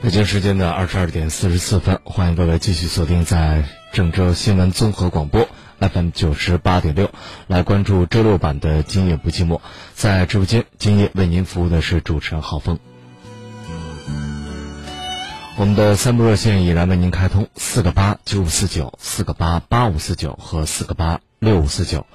[0.00, 5.48] 北京时间的二十二点四十四分，欢迎各位继续锁定在郑州新闻综合广播
[5.80, 7.10] FM 九十八点六，
[7.48, 9.56] 来关注周六版的《今夜不寂寞》。
[9.94, 12.78] 在直播间，今夜为您服务的是主持人浩峰。
[15.56, 22.06] 我们的三部热线已然为您开通：四个八九五四九、四个八八五四九和四个八六五四九。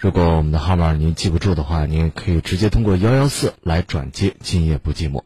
[0.00, 5.18] 如果我们的号码您记不住的话，您可以直接通过幺幺四来转接《今夜不寂寞》。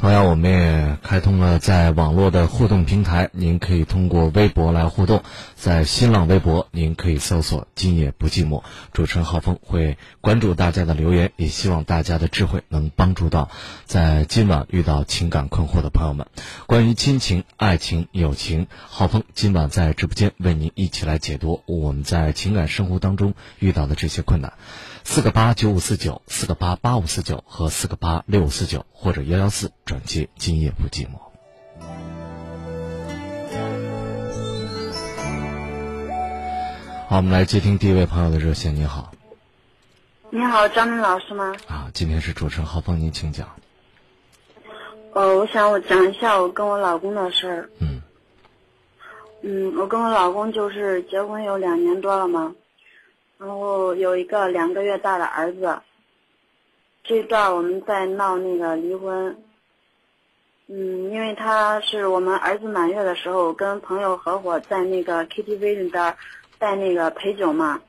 [0.00, 5.24] 同样，我们也开通了在网络的互动平台，您可以通过微博来互动。
[5.56, 8.62] 在新浪微博，您可以搜索“今夜不寂寞”，
[8.94, 13.50] 主持人浩峰会关注大家的留言，也希望大家的智慧能帮助到
[13.86, 16.28] 在今晚遇到情感困惑的朋友们。
[16.66, 24.52] 关于亲情、爱情、友情，浩峰今晚在直播间为您一起来解读我们在情感生活当中遇到的这些困难。
[25.10, 30.28] 四个八九五四九，四个八八五四九和四个八六五四九，或者幺幺四转接。
[30.36, 31.12] 今夜不寂寞。
[37.08, 38.76] 好，我们来接听第一位朋友的热线。
[38.76, 39.10] 你好，
[40.28, 41.56] 你好，张明老师吗？
[41.66, 43.48] 啊，今天是主持人浩峰，您请讲。
[45.14, 47.70] 呃，我想我讲一下我跟我老公的事儿。
[47.80, 48.02] 嗯。
[49.42, 52.54] 嗯，我跟我老公就是结婚有两年多了嘛。
[53.38, 55.80] 然后有一个两个月大的儿子，
[57.04, 59.40] 这段我们在闹那个离婚。
[60.66, 66.16] 嗯，因为他是我们儿子满月的时候跟朋友合伙在那个 KTV 里边
[66.58, 67.80] 带那个陪酒嘛，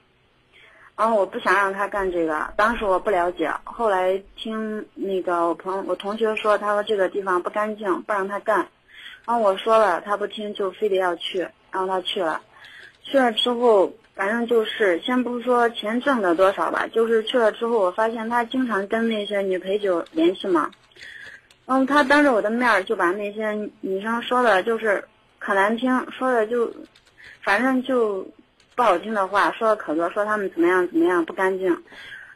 [0.96, 8.70] 然后我不想让他干这个，当时我不了解，后来听那个我朋我同学说，他说这个地方不干净，不让他干，
[9.26, 11.40] 然后我说了，他不听，就非得要去，
[11.72, 12.40] 然后他去了，
[13.02, 13.92] 去了之后。
[14.20, 20.70] 反正就是，先不说钱挣的多少吧，就是去了之后，我发现他经常跟那些女陪酒联系嘛。
[21.66, 25.02] 然后他当着我的面就把那些女生说的，就是
[25.38, 26.70] 可难听，说的就，
[27.42, 28.28] 反正就
[28.76, 31.82] 不好听的话，说的可多，说他们怎么样怎么样不干净。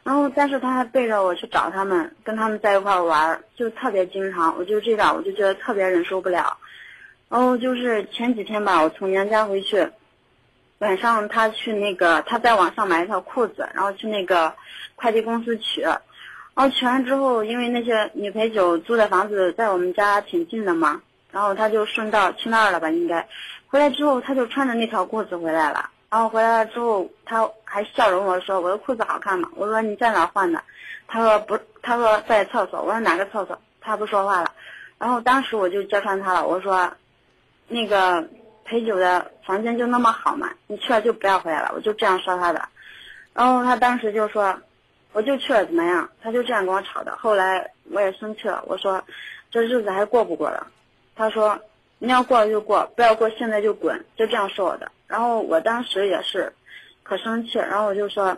[0.04, 4.56] 然后，但是他还背着我去找他们，跟他们在一块玩，就特别经常。
[4.56, 6.56] 我就这点，我就觉得特别忍受不了。
[7.28, 9.86] 然后就是前几天吧，我从娘家回去。
[10.84, 14.54] 晚上他去那个，他在网上买一条裤子，然后去那个
[14.96, 15.98] 快递公司取，然
[16.56, 21.00] 后取完之后，因为那些女陪酒租的房子在我们家挺近的嘛，
[21.32, 23.26] 然后他就顺道去那儿了吧，应该。
[23.68, 30.62] 回来之后，他就穿着那条裤子回来了，然后回来了之后，他还笑容我说：“我的裤子好看吗？”我说：“你在哪换的？”
[31.08, 34.52] 他说：“不。”他说：“在厕所。”我说：“哪个厕所？”他不说话了，
[34.98, 36.92] 然后当时我就揭穿他了，我说
[37.68, 38.28] ：“那个。”
[38.64, 40.50] 陪酒的房间就那么好嘛？
[40.66, 42.68] 你去了就不要回来了，我就这样说他的。
[43.34, 44.58] 然后他当时就说，
[45.12, 46.08] 我就去了怎么样？
[46.22, 47.16] 他就这样跟我吵的。
[47.16, 49.02] 后来我也生气了，我说，
[49.50, 50.66] 这日子还过不过了？
[51.14, 51.58] 他说，
[51.98, 54.90] 你要过就过，不要过现在就滚，就这样说我的。
[55.06, 56.52] 然后我当时也是，
[57.02, 57.58] 可生气。
[57.58, 58.36] 然后我就说，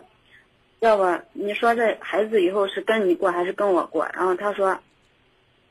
[0.79, 4.07] 要不你说这孩子以后是跟你过还是跟我过？
[4.13, 4.77] 然后他说，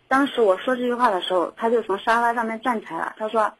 [0.09, 3.53] 当时我说这句话的时候，他就从沙发上面站起来了，他说。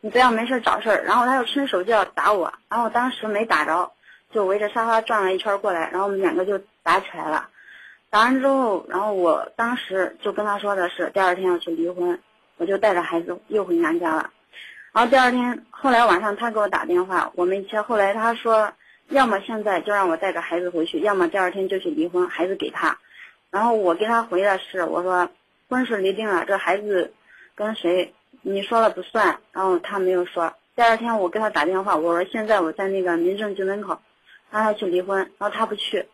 [0.00, 3.90] 你不要没事找事儿，然后他又伸手就要打我，然后当时没打着，
[4.30, 7.48] 就围着沙发转了一圈过来，然后我们两个就打起来了。
[8.08, 12.20] 打完之后，然后我当时就跟他说的是第二天要去离婚，
[12.56, 14.30] 我就带着孩子又回娘家了。
[14.92, 17.82] 然后第二天，后来晚上他给我打电话，我没接。
[17.82, 18.72] 后来他说，
[19.08, 22.98] 要么现在就让我带着孩子回去，要么第二天就去离婚，孩子给他。
[23.50, 25.28] 然后我给他回的是，我说
[25.68, 27.12] 婚事离定了，这孩子
[27.54, 28.14] 跟谁？
[28.48, 30.54] 你说了不算，然后他没有说。
[30.76, 33.98] 第二天我给他打电话，我说现在我在那个民政局门口，
[34.52, 36.06] 让他去离婚，然后他不去。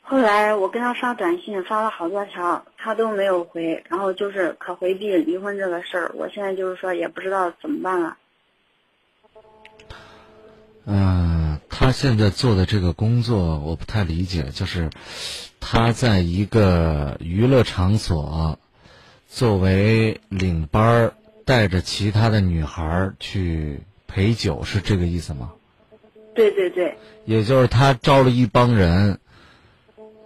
[0.00, 6.12] 后来我跟他发短信，发了好多条，他都没有回，然后就是可回避离婚这个事儿。
[6.14, 8.16] 我现在就是说也不知道怎么办了。
[10.86, 14.88] 嗯，他现在做的这个工作我不太理解，就是
[15.58, 18.56] 他在一个娱乐场所
[19.26, 21.14] 作为领班儿。
[21.44, 25.52] 带着其他的女孩去陪酒，是这个意思吗？
[26.34, 26.96] 对对对。
[27.24, 29.18] 也就是他招了一帮人，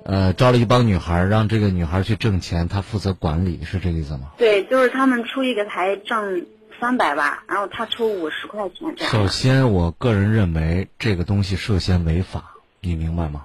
[0.04, 4.32] 呃，招了一帮女孩，让这个女孩去挣钱，他负责管理，是这个意思吗？
[4.38, 6.46] 对，就是他们出一个台挣
[6.80, 9.12] 三百吧，然后他出五十块钱这样。
[9.12, 13.44] 首先，我个人认为这个东西涉嫌违法，你明白吗？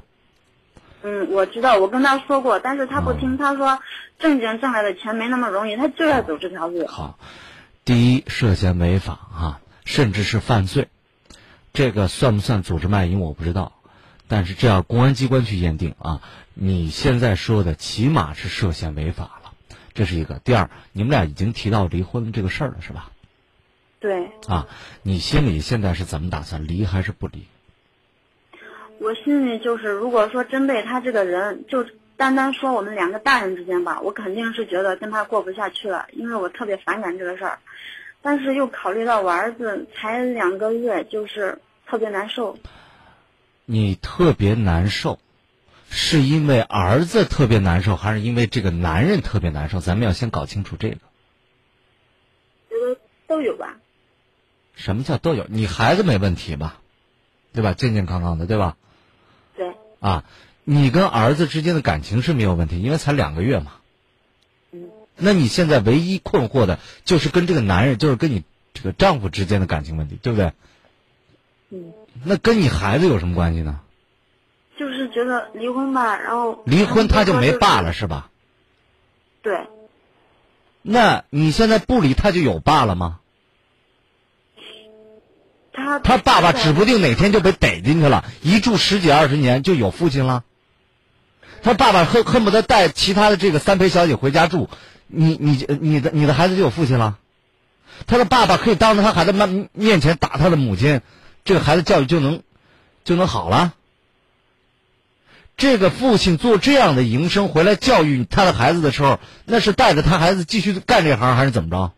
[1.03, 3.79] 嗯，我知道，我跟他说过，但是他不听，他说
[4.19, 6.87] 挣钱挣来的钱没那么容易，他就要走这条路。
[6.87, 7.19] 好。
[7.85, 10.87] 第一，涉嫌违法哈，甚至是犯罪，
[11.73, 13.73] 这个算不算组织卖淫我不知道，
[14.29, 16.21] 但是这要公安机关去验定啊。
[16.53, 19.51] 你现在说的起码是涉嫌违法了，
[19.93, 20.39] 这是一个。
[20.39, 23.11] 第二，你们俩已经提到离婚这个事儿了，是吧？
[23.99, 24.31] 对。
[24.47, 24.67] 啊，
[25.01, 27.47] 你心里现在是怎么打算，离还是不离？
[28.99, 31.85] 我心里就是，如果说真被他这个人，就
[32.15, 37.59] 单单说我们两个大人之间吧，我肯定是觉得跟他过不下去了，因为我特别反感这个事儿。
[38.23, 42.57] 但是又考虑到我儿子才两个月，就是特别难受。
[43.65, 45.19] 你特别难受，
[45.89, 49.81] 是因为儿子特别难受，还是因为这个男人特别难受？
[49.81, 50.95] 咱们要先搞清楚这个。
[52.69, 52.97] 觉得
[53.27, 53.77] 都有吧。
[54.73, 55.45] 什么叫都有？
[55.49, 56.79] 你孩子没问题吧？
[57.53, 57.73] 对吧？
[57.73, 58.77] 健健康康的，对吧？
[59.55, 59.73] 对。
[59.99, 60.23] 啊，
[60.63, 63.73] 你跟儿子之间的感情是没有问题，因为才两个月嘛。
[65.17, 65.25] 嗯。
[65.25, 68.43] 那你现在唯一困惑的就是跟这个男人，就是跟你
[68.73, 70.53] 这个丈夫之间的感情问题，对不对？
[71.69, 71.93] 嗯。
[72.23, 73.79] 那跟你孩子有什么关系呢？
[74.77, 76.63] 就是觉得离婚吧，然后。
[76.65, 78.29] 离婚他就没爸了，是吧？
[79.41, 79.67] 对。
[80.81, 83.19] 那你现在不离他就有爸了吗？
[85.75, 90.43] 他他爸爸指不定哪天就被逮进去了，一住十几二十年就有父亲了。
[91.63, 94.69] 他爸爸恨恨不得带其他的这个三陪小姐回家住，
[95.13, 97.17] 你你你的你的孩子就有父亲了。
[98.07, 101.01] 他的爸爸可以当着他孩子面面前打他的母亲，
[101.45, 102.41] 这个孩子教育就能
[103.03, 103.73] 就能好了。
[105.55, 111.91] 这个父亲做这样的营生回来教育他的孩子的时候，那是带着他孩子继续干这行还是怎么着？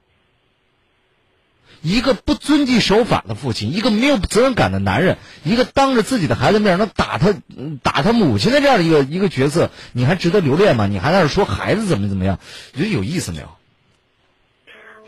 [1.86, 7.36] 一个不遵纪守法的父亲，一个没有责任感的男人，一个当着自己的孩子面能打他、
[7.84, 10.88] 打他母亲的这样的一个一个角色，你还值得留恋吗？
[10.88, 12.40] 你还在那说孩子怎么怎么样？
[12.74, 13.50] 你觉得有意思没有？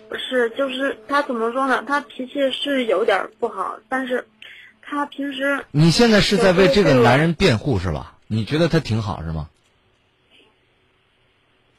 [0.08, 1.84] 不是，就是他怎么说呢？
[1.88, 4.28] 他脾气是有点不好，但是
[4.84, 8.18] 他平时你现在是在为这个男人辩护是吧？
[8.28, 9.50] 你觉得他挺好是吗？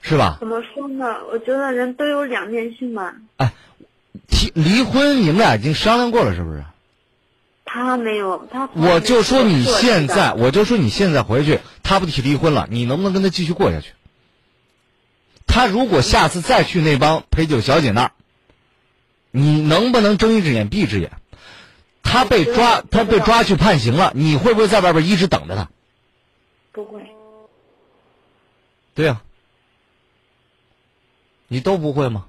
[0.00, 0.38] 是吧？
[0.40, 1.18] 怎么说呢？
[1.32, 3.14] 我觉得人都有两面性嘛。
[3.36, 3.52] 哎。
[4.28, 6.64] 提离婚，你们俩已经商量过了，是不是？
[7.64, 13.92] 他没有，他我就说你现在，我就说你现在回去，他不提离婚了，你能不能跟他继续过下去？
[15.46, 18.12] 他如果下次再去那帮陪酒小姐那儿，
[19.30, 21.12] 你能不能睁一只眼闭一只眼？
[22.02, 25.68] 他被抓，他被抓去判刑了，你会不会在外边一直等着他？
[26.72, 27.02] 不会。
[28.94, 29.20] 对呀，
[31.48, 32.27] 你都不会吗？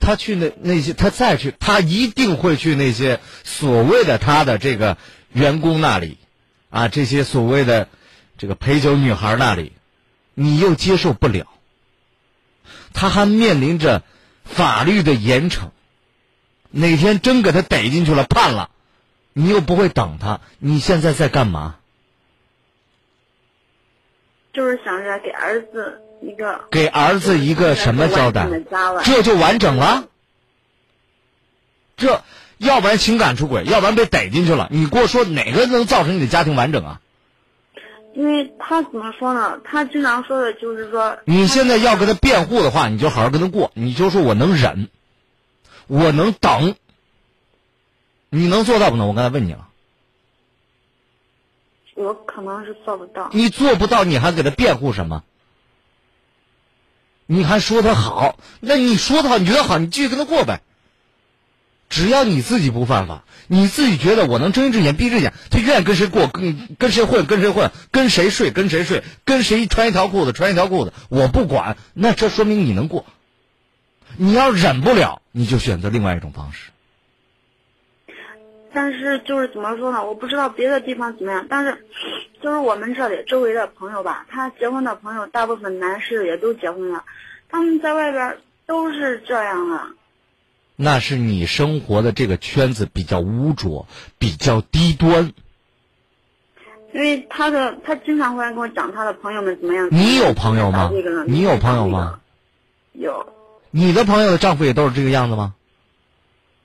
[0.00, 4.96] 他去那那些，他再去，他一定会去那些所谓的他的这个
[5.32, 6.16] 员工那里，
[6.70, 7.88] 啊，这些所谓的
[8.38, 9.72] 这个陪酒女孩那里，
[10.34, 11.46] 你又接受不了，
[12.94, 14.02] 他还面临着
[14.44, 15.68] 法律的严惩，
[16.70, 18.70] 哪天真给他逮进去了判了，
[19.34, 21.76] 你又不会等他，你现在在干嘛？
[24.52, 26.00] 就是想着给儿子。
[26.22, 28.48] 一个给儿子一个什么交代？
[29.04, 30.04] 这就完整了。
[31.96, 32.22] 这
[32.58, 34.68] 要不然情感出轨，要不然被逮进去了。
[34.70, 37.00] 你给我说哪个能造成你的家庭完整啊？
[38.14, 39.60] 因为他怎么说呢？
[39.64, 43.70] 他经常说的就是说，你现在要跟他辩护的话，你就好好跟他过。
[43.74, 44.88] 你就说我能忍，
[45.86, 46.74] 我能等。
[48.30, 49.08] 你能做到不能？
[49.08, 49.68] 我刚才问你了。
[51.94, 53.30] 我可能是做不到。
[53.32, 55.22] 你做不到，你还给他辩护什么？
[57.32, 58.40] 你还说他好？
[58.58, 60.62] 那你说他好，你觉得好，你继续跟他过呗。
[61.88, 71.76] 只要你自己不犯法，你自己觉得我能睁一只眼闭一只眼，他愿意跟谁过，跟跟谁混跟谁混，跟谁睡跟谁睡，跟谁穿一条裤子穿一条裤子，我不管。
[71.94, 73.06] 那这说明你能过。
[74.16, 76.69] 你要忍不了，你就选择另外一种方式。
[78.72, 80.04] 但是就是怎么说呢？
[80.04, 81.84] 我不知道别的地方怎么样，但是
[82.40, 87.04] 就是我们这里周围的朋友吧，他结婚的朋友大部分男士也都结婚了，
[87.48, 89.80] 他们在外边都是这样的。
[90.76, 93.86] 那是你生活的这个圈子比较污浊，
[94.18, 95.32] 比较低端。
[96.92, 99.88] 因为他的他经常会来跟我讲他的朋友们怎么样。
[99.92, 100.90] 你有朋友吗？
[101.26, 102.20] 你有朋友吗？
[102.92, 103.32] 有。
[103.70, 105.54] 你的朋友的丈夫也都是这个样子吗？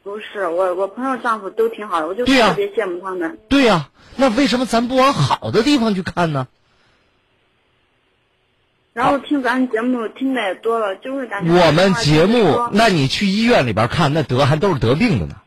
[0.05, 3.39] 不是我，我朋友丈夫都挺好的，我就特别羡慕他们。
[3.49, 6.47] 对呀，那为什么咱不往好的地方去看呢？
[8.93, 15.37] 然后听咱节目听的也多了，就会感觉我们节目，那你去医院里边看，那得还都是得病的呢。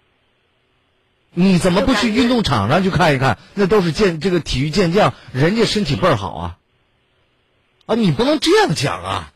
[1.31, 3.39] 你怎么不去运动场上去看一看？
[3.55, 6.57] 那都是健这个体育健将，人家身体倍儿好啊。
[7.87, 9.33] 啊，你不能这样讲啊！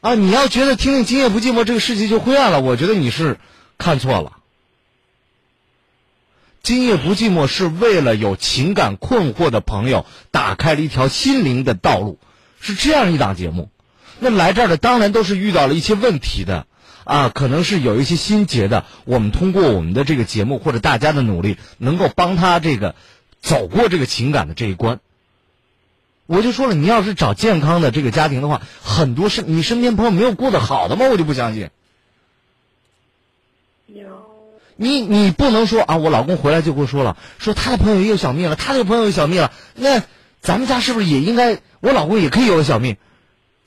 [0.00, 3.38] 啊，你要觉得听听《今夜不寂寞》，这个世界就灰暗了，我觉得你是
[3.78, 4.38] 看错了。
[6.62, 12.18] 今夜不寂寞是为了有情感困惑的朋友打开了一条心灵的道路，
[12.60, 13.70] 是这样一档节目。
[14.18, 16.66] 那来这儿的当然都是遇到了一些问题的，
[17.04, 18.84] 啊，可能是有一些心结的。
[19.04, 22.94] 我们通过我们的这个节目或者大家的努力，能够帮他这个
[23.40, 25.00] 走过这个情感的这一关。
[26.26, 31.06] 我就说了，你要是找健康的这个家庭的话，很多是你身边朋友没有过得好的吗？
[31.10, 31.70] 我就不相信。
[33.86, 34.19] 有。
[34.82, 35.98] 你你不能说啊！
[35.98, 40.02] 我老公回来就跟我说了，说他的朋友也有小蜜了，他的朋友有小蜜了，那
[40.40, 41.60] 咱们家是不是也应该？
[41.80, 42.96] 我老公也可以有个小蜜，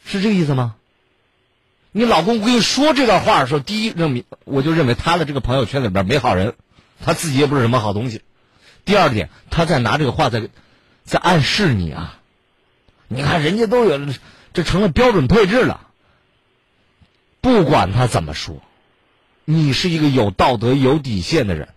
[0.03, 0.73] 是这个意思吗？
[1.91, 6.55] 你老公跟你说这段话的时候，第一认明我就认为他的这个朋友圈里边没好人，
[7.05, 8.23] 他自己也不是什么好东西。
[8.83, 10.49] 第二点，他在拿这个话在
[11.03, 12.17] 在暗示你啊！
[13.07, 13.99] 你看人家都有，
[14.51, 15.81] 这成了标准配置了。
[17.39, 18.63] 不管他怎么说。
[19.45, 21.69] 你是一个有道德、有底线的人，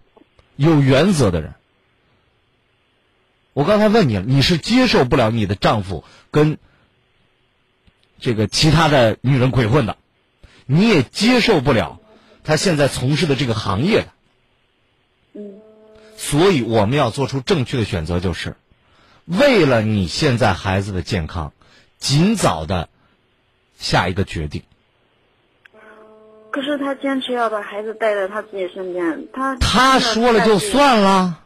[0.56, 1.54] 有原则的人。
[3.52, 6.58] 我刚才问你了，你是接受不了你的丈夫跟
[8.18, 9.96] 这个其他的女人鬼混的，
[10.66, 12.00] 你也接受不了
[12.44, 14.08] 他现在从事的这个行业的。
[15.35, 15.61] 嗯。
[16.18, 18.56] 所以我们要做出正确的选择，就是
[19.25, 21.52] 为了你现在孩子的健康，
[21.99, 22.88] 尽早的
[23.78, 24.62] 下一个决定。
[26.56, 31.38] 可是他坚持要把孩子带在他自己身边，他他说了就算了，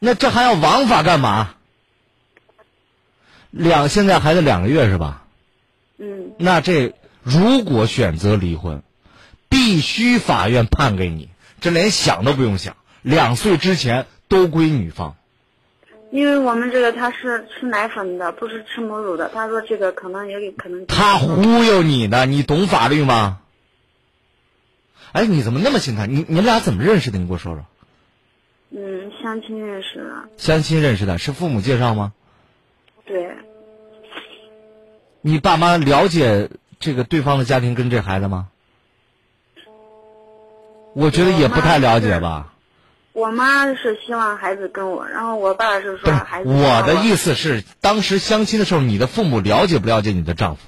[0.00, 1.54] 那这还要王法干嘛？
[3.52, 5.22] 两现在孩子两个月是吧？
[5.98, 6.32] 嗯。
[6.38, 8.82] 那这如果选择离婚，
[9.48, 11.28] 必须法院判给你，
[11.60, 15.14] 这连想都不用想，两岁之前都归女方。
[16.10, 19.30] 因为我们这个他是吃奶粉的，不是吃母乳的。
[19.32, 20.84] 他说这个可能也可能。
[20.88, 22.26] 他忽悠你呢？
[22.26, 23.38] 你懂法律吗？
[25.12, 26.10] 哎，你怎么那么心疼？
[26.10, 27.18] 你你们俩怎么认识的？
[27.18, 27.64] 你给我说说。
[28.70, 30.28] 嗯，相亲认识的。
[30.36, 32.12] 相亲认识的，是父母介绍吗？
[33.04, 33.36] 对。
[35.20, 36.50] 你爸妈了解
[36.80, 38.48] 这个对方的家庭跟这孩子吗？
[40.94, 42.52] 我觉得也不太了解吧。
[43.12, 46.48] 我妈是希望孩子跟我，然后我爸是说孩子。
[46.48, 50.62] 我的意思是，当时相亲的时候，你的父母了解不了解你的丈夫？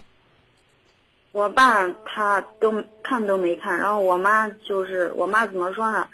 [1.35, 2.73] 我爸他都
[3.03, 6.07] 看都没看，然后我妈就是我妈怎么说呢？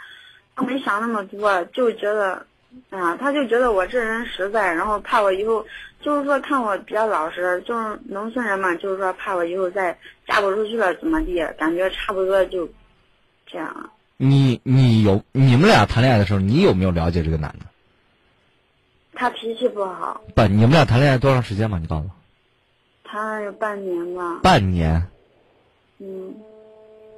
[0.57, 2.47] 他没想那么多，就觉得，
[2.89, 5.63] 啊，他就觉得我这人实在，然后怕我以后
[6.01, 9.95] 就是说看我比较老实，就是农村人嘛，就是说怕我以后再
[10.27, 12.67] 嫁不出去了怎么地，感觉差不多就
[13.47, 13.91] 这样。
[14.17, 17.67] 你你有你们俩谈恋爱的时候，你有没有了解这个男的？
[19.13, 20.19] 他脾气不好。
[20.35, 21.79] 不，你们俩谈恋爱多长时间嘛？
[21.79, 22.20] 你告诉我。
[23.11, 24.39] 他有半年吧。
[24.43, 25.09] 半年。
[25.99, 26.35] 嗯。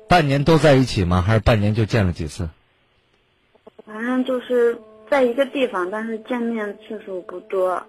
[0.08, 1.20] 半年都在一起吗？
[1.20, 2.48] 还是半年就见了几次？
[3.84, 4.78] 反正就是
[5.10, 7.86] 在一个地方，但是见面次数不多。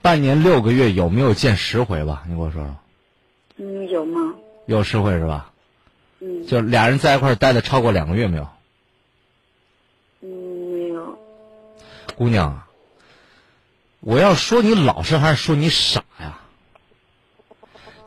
[0.00, 2.24] 半年六个月有没有见十回吧？
[2.26, 2.76] 你给我说说。
[3.56, 4.34] 嗯，有吗？
[4.64, 5.52] 有十回是吧？
[6.20, 6.46] 嗯。
[6.46, 8.48] 就俩人在一块待的超过两个月没有？
[10.22, 11.18] 嗯，没有。
[12.16, 12.62] 姑娘，
[14.00, 16.38] 我要说你老实还是说你傻呀？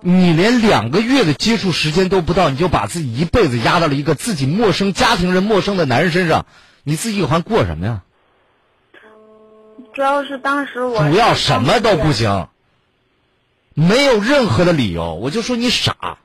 [0.07, 6.45] 你连两个月的接触时间都不到，你就把自己一辈子压到了一个自己陌生家庭人、陌生的男人身上，
[6.83, 8.03] 你自己还过什么呀？
[9.95, 12.49] 主要是当时我主要什么都不行，
[13.73, 16.19] 没有任何的理由，我就说你傻。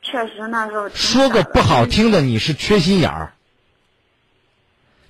[0.00, 3.34] 确实那时候说个不好听的，你是缺心眼儿。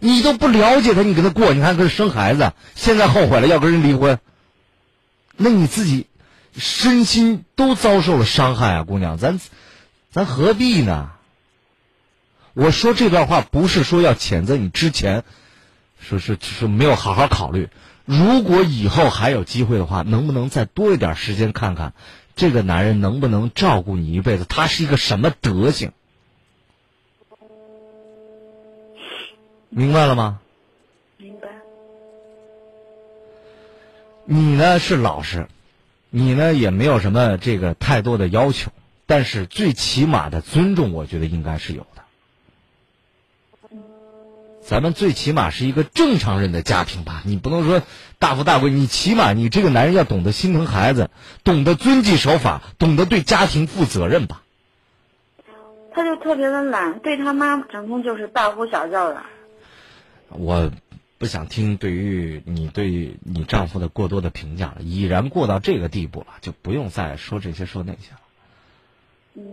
[0.01, 4.19] 你都不了解他，你跟他过，你还跟他生孩子，现在后悔了要跟人离婚，
[5.37, 6.09] 那你自己。
[6.57, 9.41] 身心都遭受了伤害啊，姑娘，咱
[10.11, 11.11] 咱何必呢？
[12.53, 15.25] 我说这段话不是说要谴责你之前，
[16.01, 17.69] 说是是没有好好考虑。
[18.05, 21.95] 如果以后还有机会的话，能不能再多一点时间看看，
[22.37, 24.45] 这个男人能不能照顾你一辈子？
[24.45, 25.91] 他是一个什么德行？
[29.71, 30.39] 明白了吗？
[31.17, 31.49] 明白。
[34.25, 35.49] 你呢是老实。
[36.17, 38.71] 你呢也没有什么这个太多的要求，
[39.05, 42.05] 但是最起码的尊重，我觉得应该是有的。
[44.63, 47.83] 咱们最起码是一个正常人的家庭吧，你不能说
[48.21, 51.11] 大富大贵，你起码你这个男人要懂得心疼孩子，
[51.43, 54.43] 懂得遵纪守法，懂得对家庭负责任吧。
[55.93, 59.21] 他就特别的懒，对他妈整天就是大呼小叫的。
[60.29, 60.71] 我。
[61.17, 69.45] 不想听对于你对你丈夫的过多的评价了，已然过到这个地步了，就不用再说这些说那些了。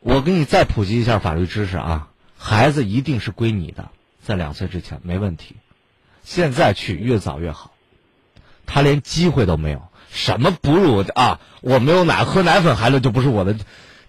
[0.00, 3.90] 我给你再普及一下法律知识啊，孩子一定是归你的，
[4.22, 5.56] 在两岁之前没问题，
[6.22, 7.72] 现在去越早越好。
[8.66, 11.40] 他连机会都没有，什么哺乳的啊？
[11.62, 13.56] 我没有奶，喝奶粉孩子就不是我的。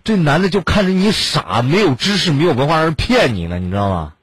[0.04, 4.14] 这男的就看着你傻，没有知识，没有文化，让人骗你呢，你知道吗？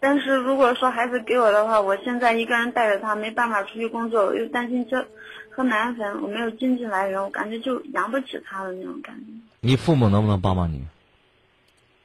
[0.00, 5.06] 但是如果说孩子给我的话，我现在一个人带着他，没办法出去工作，又担心这
[5.50, 9.24] 喝奶粉，我没有经济来源，我感觉就养不起他的那种感觉。
[9.60, 10.84] 你父母能不能帮帮你？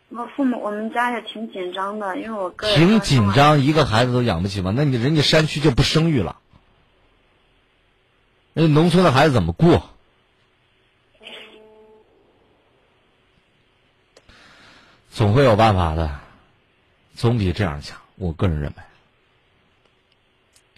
[0.10, 4.74] 我父母，我们家也挺紧张的，因为我哥挺紧张，一个孩子都养不起吗？
[4.76, 6.38] 那你人家山区就不生育了，
[8.54, 9.90] 那农村的孩子怎么过？
[15.12, 16.20] 总会有办法的，
[17.14, 18.00] 总比这样强。
[18.16, 18.84] 我个人认为，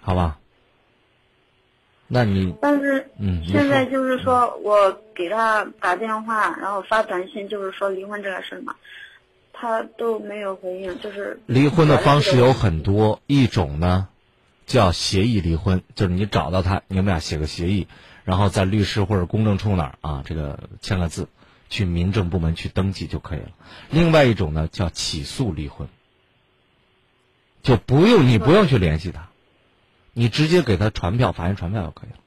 [0.02, 0.38] 好吧？
[2.08, 8.76] 那你但是，嗯，现在就是说我给他打电话，然后发短信，就是说离婚这个事嘛，
[9.54, 14.08] 他都没有回应，就是离婚的方式有很多，一种呢
[14.66, 17.88] 叫协议离婚，就是你找到他，你们俩写个协议，
[18.24, 21.28] 然后在律师或者公证处那儿啊，这个签个字。
[21.68, 23.50] 去民政部门去登记就可以了。
[23.90, 25.90] 另外一种呢，叫起诉离婚，
[27.66, 29.28] 就不用你不用去联系他，
[30.14, 32.18] 你直接给他传票，法院传票就可以了，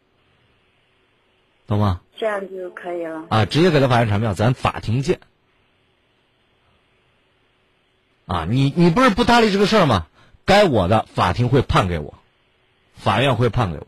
[1.68, 2.00] 懂吗？
[2.16, 3.24] 这样就可以了。
[3.30, 5.20] 啊，直接给他法院传票，咱法庭见。
[8.26, 10.08] 啊，你你不是不搭理这个事儿吗？
[10.44, 12.14] 该我的法庭会判给我，
[12.96, 13.86] 法院会判给我。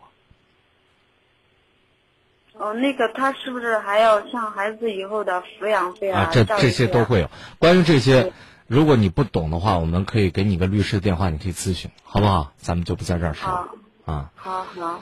[2.53, 6.31] 哦，那个他是不是还要向孩子以后的抚养费啊？
[6.33, 7.31] 这这些都会有。
[7.59, 8.33] 关于这些，
[8.71, 12.53] 如果你不懂的话，我们可以给你个律师的电话，你可以咨询，好不好？
[12.57, 13.69] 咱们就不在这儿说了。
[14.05, 15.01] 啊，好好。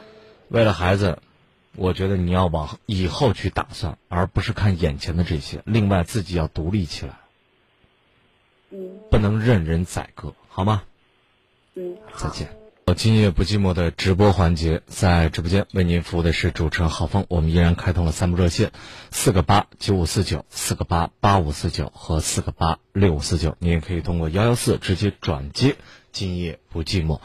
[0.48, 1.18] 为了孩子，
[1.76, 5.60] 我觉得你要往以后去打算，而不是看眼前的这些。
[5.66, 7.18] 另外，自己要独立起来。
[8.70, 9.00] 嗯。
[9.10, 10.84] 不能任人宰割，好吗？
[11.74, 11.98] 嗯。
[12.16, 12.48] 再见。
[12.94, 17.26] 今夜不寂寞的直播环节，在直播间为您服务的是主持人浩峰。
[17.28, 18.72] 我们依然开通了三部热线：
[19.10, 23.56] 四个八九五四九、四个八八五四九和四个八六五四九。
[23.58, 25.76] 您也可以通过幺幺四直接转接。
[26.12, 27.20] 今夜不寂寞。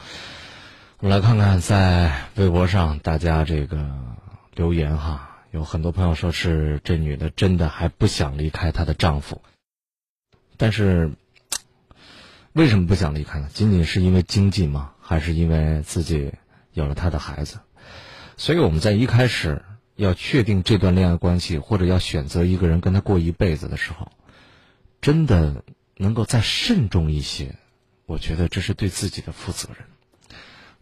[0.99, 3.89] 我们来看看在微博上大家这个
[4.55, 9.41] 留言哈，有很多朋友说是这女的真的还不想离开她的丈夫，
[10.57, 11.11] 但是
[12.53, 13.49] 为什么不想离开呢？
[13.53, 14.91] 仅仅是因为经济吗？
[15.05, 16.31] 还是因为自己
[16.71, 17.59] 有了他的孩子，
[18.37, 19.61] 所以我们在一开始
[19.97, 24.13] 要确定这段恋爱关系，或者要选择一个人跟他过一辈子的时候，
[25.01, 25.65] 真的
[25.97, 27.55] 能够再慎重一些。
[28.05, 29.85] 我觉得这是对自己的负责任。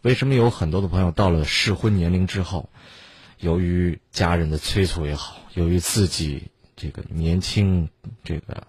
[0.03, 2.69] 为什么有很多的朋友到了适婚年龄之后，
[3.39, 7.89] 由于家人的催促也好，由于自己这个年轻、
[8.23, 8.67] 这个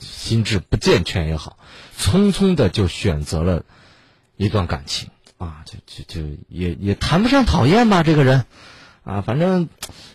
[0.00, 1.56] 心智不健全也好，
[1.96, 3.64] 匆匆的就选择了。
[4.38, 8.46] 一段感情啊，就就就也也谈不上讨厌吧，这个人，
[9.02, 9.68] 啊，反正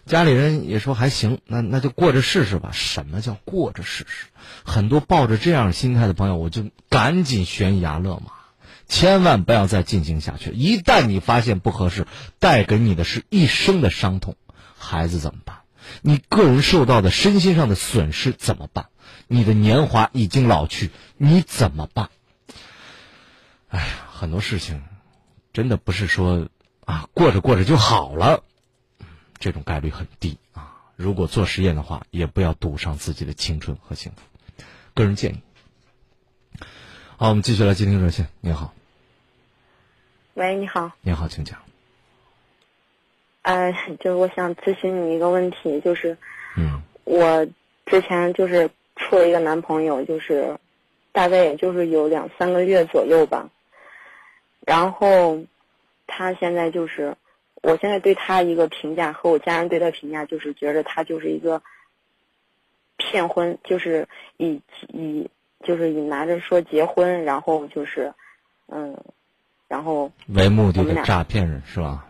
[0.06, 2.70] 家里人也说还行，那那就过着试试吧。
[2.72, 4.28] 什么叫过着试试？
[4.64, 8.32] 很多抱着这样心态的朋友，我就赶紧悬崖勒马，
[8.88, 10.52] 千万不要再进行下去。
[10.52, 12.08] 一旦你发现不合适，
[12.40, 14.38] 带给你的是一生的伤痛，
[14.78, 15.58] 孩子怎么办？
[16.02, 18.86] 你个人受到的身心上的损失怎么办？
[19.28, 22.10] 你的年华已经老去，你怎么办？
[23.68, 23.86] 哎呀！
[24.24, 24.82] 很多事情，
[25.52, 26.48] 真的不是说
[26.86, 28.42] 啊过着过着就好了，
[29.38, 30.82] 这种概率很低啊。
[30.96, 34.22] 如果做实验的话，也不要赌上自己的青春和幸福。
[34.94, 35.42] 个人建议。
[37.18, 38.30] 好，我们继续来接听热线。
[38.40, 38.74] 你好，
[40.36, 41.60] 喂，你好，你好，请讲。
[43.42, 46.18] 呃，就是我想咨询你一个问题，就是，
[46.56, 47.46] 嗯，我
[47.86, 50.58] 之前就是处了一个男朋友，就是
[51.12, 53.50] 大概也就是有两三个月左右吧。
[54.66, 55.44] 然后，
[56.08, 57.16] 他现在就是，
[57.62, 61.62] 我现在对他一个评价和我家人对他评价，就是觉得他就是一个
[62.98, 65.30] 骗婚，就是以以
[65.64, 68.14] 就是以拿着说结婚，然后就是，
[68.68, 69.04] 嗯，
[69.68, 72.08] 然后为目的的诈骗人是吧？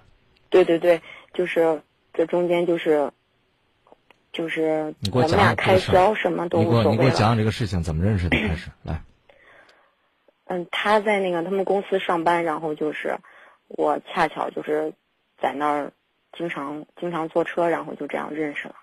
[0.49, 1.01] 对对对，
[1.33, 1.81] 就是
[2.13, 3.11] 这中间就是
[4.31, 8.37] 就是我们俩开销什么都无所谓你给我讲讲这个事情怎么认识的？
[8.37, 9.01] 开始来。
[10.53, 13.17] 嗯，他在那个他们公司上班，然后就是
[13.67, 14.93] 我恰巧就是
[15.41, 15.93] 在那儿
[16.37, 18.75] 经常经常坐车，然后就这样认识了。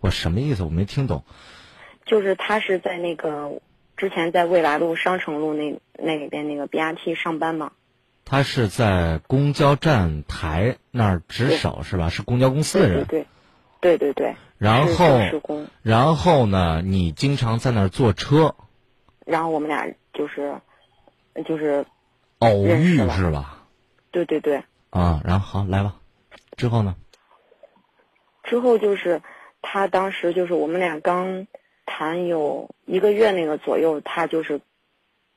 [0.00, 0.62] 我什么意思？
[0.62, 1.24] 我没听懂。
[2.06, 3.60] 就是他是在那个
[3.96, 7.72] 之前在未来路商城路那那里边那个 BRT 上班嘛。
[8.24, 12.08] 他是在公交站台那儿值守是吧？
[12.08, 13.04] 是公交公司的人。
[13.04, 13.26] 对
[13.80, 14.36] 对对对对。
[14.56, 15.18] 然后
[15.82, 16.82] 然后呢？
[16.82, 18.54] 你经常在那儿坐车。
[19.26, 20.60] 然后我们俩就是，
[21.44, 21.84] 就是
[22.38, 23.66] 偶遇是吧？
[24.10, 24.62] 对对对。
[24.90, 25.96] 啊，然后好来吧。
[26.56, 26.96] 之后呢？
[28.42, 29.22] 之后就是
[29.62, 31.46] 他当时就是我们俩刚
[31.86, 34.60] 谈有一个月那个左右，他就是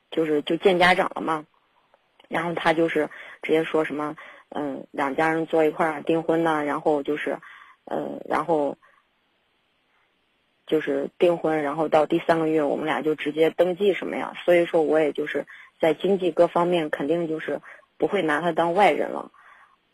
[0.09, 1.45] 就是就见家长了嘛，
[2.29, 3.09] 然后他就是
[3.41, 4.15] 直接说什么
[4.49, 7.37] 嗯两家人坐一块儿订婚呐，然后就是
[7.85, 8.77] 嗯然后
[10.67, 15.45] 就是订婚，然后到第三个月我们俩就直接登记什么呀，所以说我也就是
[15.79, 17.61] 在经济各方面肯定就是
[17.97, 19.31] 不会拿他当外人了，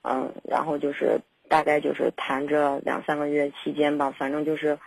[0.03, 1.21] 嗯，然后就是。
[1.49, 4.77] 大概就是谈着两三个月期间吧，反正就是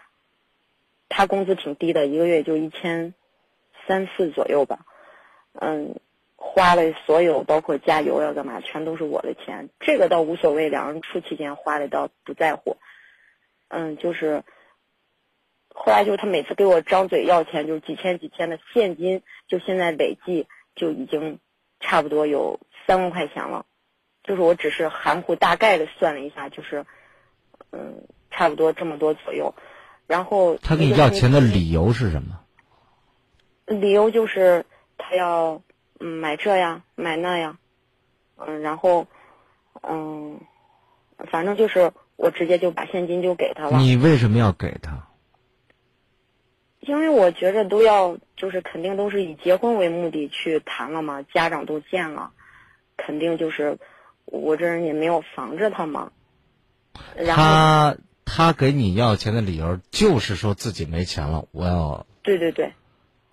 [1.08, 3.14] 他工资挺低的，一个月就一千
[3.84, 4.86] 三四左右吧。
[5.54, 5.96] 嗯，
[6.36, 12.76] 花的所有包括加油要干嘛，全都是我的钱，这个倒无所谓，两人处期间花的倒不在乎。
[13.66, 14.44] 嗯，就是
[15.74, 21.38] 后来就是他每次给我张嘴要钱，就是几千几千的现金，就现在累计就已经
[21.80, 23.66] 差不多有三万块钱了。
[24.22, 26.86] 就是我只是含糊大概的算了一下，就是，
[27.72, 29.54] 嗯，差不多这么多左右。
[30.06, 32.38] 然后他给你要钱的理由是什么？
[33.66, 34.64] 理由就是
[34.98, 35.62] 他要
[35.98, 37.56] 嗯买这呀买那呀，
[38.36, 39.06] 嗯，然后
[39.80, 40.40] 嗯，
[41.30, 43.78] 反正就是我直接就把现金就给他了。
[43.78, 45.08] 你为什么要给他？
[46.82, 52.32] 因为我觉着都要就是肯定都是以结婚为目的去谈了嘛，家长都见了，
[52.96, 53.78] 肯定就是。
[54.24, 56.12] 我这人也没有防着他嘛，
[57.26, 62.72] 他他给你要钱的理由就是说自己没钱了，我要对对对，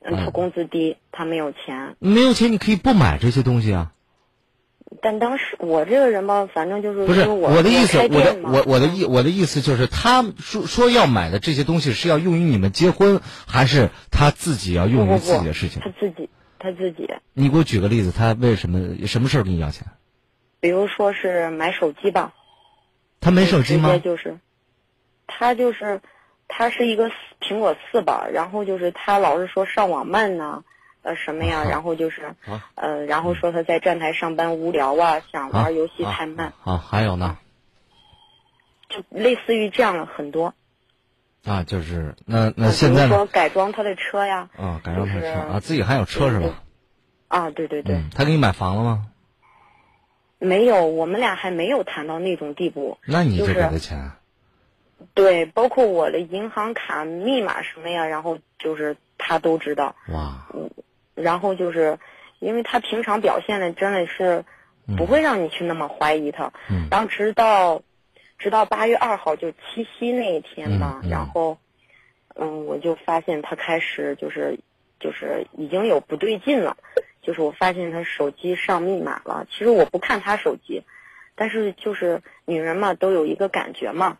[0.02, 3.94] 嗯，他工资低，他没有钱，没有钱你可以不买这些东西啊。
[5.02, 15.82] 但当时我这个人吧，反正就是不是我的意思，我的我我的意我的意思就是，他说说要买的这些东西是要用于你们结婚，还是他自己要用于自己的事情？
[15.82, 17.10] 他自己他自己。
[17.34, 19.88] 你给我举个例子，他为什么什么事儿给你要钱？
[20.60, 22.34] 比如说是买手机吧，
[23.22, 23.90] 他没手机吗？
[23.90, 24.40] 直接就是，
[25.28, 26.02] 他就是，
[26.50, 30.64] 他是一个苹果四吧，然后就是他老是说上网慢呐，
[31.02, 32.36] 呃什么呀，然后就是，
[32.76, 36.54] 呃然后说他在站台上班无聊啊，想玩游戏太慢。
[36.64, 37.38] 啊，还有呢？
[38.90, 40.54] 就类似于这样的很多。
[41.46, 44.50] 啊，就是那那现在说改装他的车呀。
[44.58, 46.64] 啊，改装他的车啊，自己还有车是吧？
[47.28, 48.04] 啊，对对对。
[48.14, 49.08] 他给你买房了吗？
[50.38, 52.98] 没有，我们俩还没有谈到那种地步。
[53.06, 54.12] 那你就给他钱？
[55.14, 59.96] 对，包括我的银行卡密码什么呀，然后就是他都知道。
[60.10, 60.48] 哇。
[61.20, 62.00] 嗯，然后就是，
[62.40, 64.44] 因为他平常表现的真的是，
[64.98, 66.52] 不会让你去那么怀疑他。
[66.70, 66.88] 嗯。
[66.90, 67.82] 然后直到，
[68.38, 71.58] 直到八月二号就七夕那一天吧，然后，
[72.36, 74.60] 嗯，我就发现他开始就是，
[75.00, 76.78] 就是已经有不对劲了。
[77.22, 80.84] 就是我发现他手机上密码了，其实我不看他手机，
[81.36, 84.18] 但是就是女人嘛都有一个感觉嘛，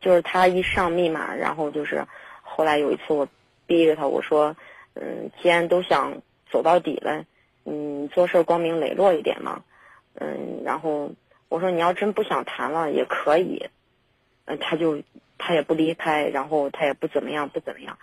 [0.00, 2.06] 就是他一上密码，然后就是
[2.42, 3.28] 后来有一次我
[3.66, 4.56] 逼着他，我说，
[5.00, 7.24] 嗯，既然都想走到底了，
[7.64, 9.62] 嗯，做事光明磊落一点嘛，
[10.14, 11.12] 嗯，然后
[11.48, 13.68] 我说你要真不想谈了也可以，
[14.44, 15.02] 嗯，他就
[15.38, 17.98] 他也不离开，然后他也不怎么样不怎么样，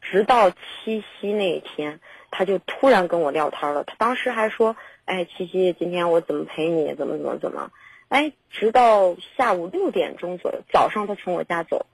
[0.00, 2.00] 直到七夕那一天。
[2.28, 6.92] 他就突然跟我撂摊了，他当时还说：“哎，七夕，今天我怎么陪你？
[6.94, 7.70] 怎么怎么怎么？”
[8.08, 11.86] 哎，直到下午六点钟左右，早上他从我家走，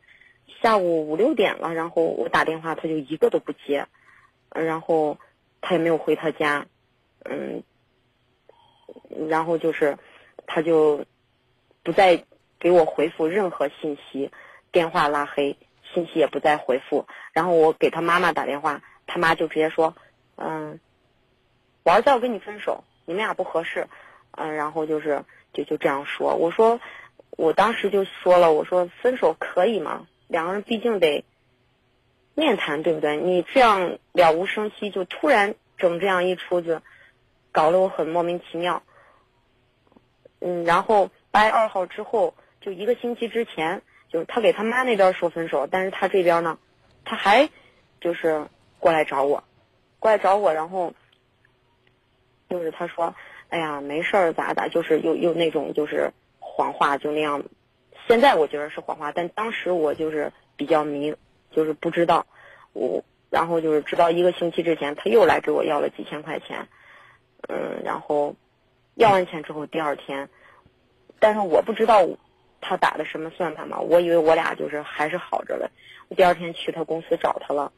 [0.61, 3.87] 下午五六点了，然后我打电话，他就一个都不接，
[4.54, 5.18] 然后
[5.60, 6.66] 他也没有回他家，
[7.24, 7.62] 嗯，
[9.28, 9.98] 然后就是
[10.46, 11.04] 他就
[11.82, 12.24] 不再
[12.58, 14.30] 给我回复任何信息，
[14.70, 15.56] 电话拉黑，
[15.92, 19.94] 信息也不再回复，然后我给他妈妈打电话，他妈就直接说。
[20.36, 20.80] 嗯，
[21.84, 23.86] 我儿子要跟你分手，你们俩不合适，
[24.32, 26.34] 嗯，然后就是就就这样说。
[26.34, 26.80] 我说，
[27.30, 30.06] 我当时就说了，我说分手可以吗？
[30.28, 31.24] 两个人毕竟得
[32.34, 33.16] 面谈，对不对？
[33.16, 36.82] 你这样了无声息，就突然整这样一出子，
[37.52, 38.82] 搞得我很莫名其妙。
[40.40, 46.58] 嗯，然后八月二号之后，就一个星期之前，就是他给他妈那边说分手，但是他这边呢，
[47.04, 47.48] 他还
[48.00, 48.46] 就是
[48.78, 49.44] 过来找我。
[49.98, 50.94] 过来找我，然后
[52.50, 53.14] 就是他说
[53.50, 57.44] ：“哎呀，没事儿，咋咋，就是又又那种就是谎话，就那样。
[58.08, 61.14] 现在我觉得是谎话，但当时我就是比较迷，
[61.52, 62.26] 就是不知道。
[62.72, 66.66] 我然后就是直到一个星期之前，他又来给我要了几千块钱，
[67.48, 68.34] 嗯，然后
[68.94, 70.28] 要完钱之后，第二天，
[71.18, 72.08] 但是我不知道
[72.60, 75.70] 他打的什么算盘嘛，我以为我俩就是还是好着了。
[76.08, 77.72] 我第二天去他公司找他了，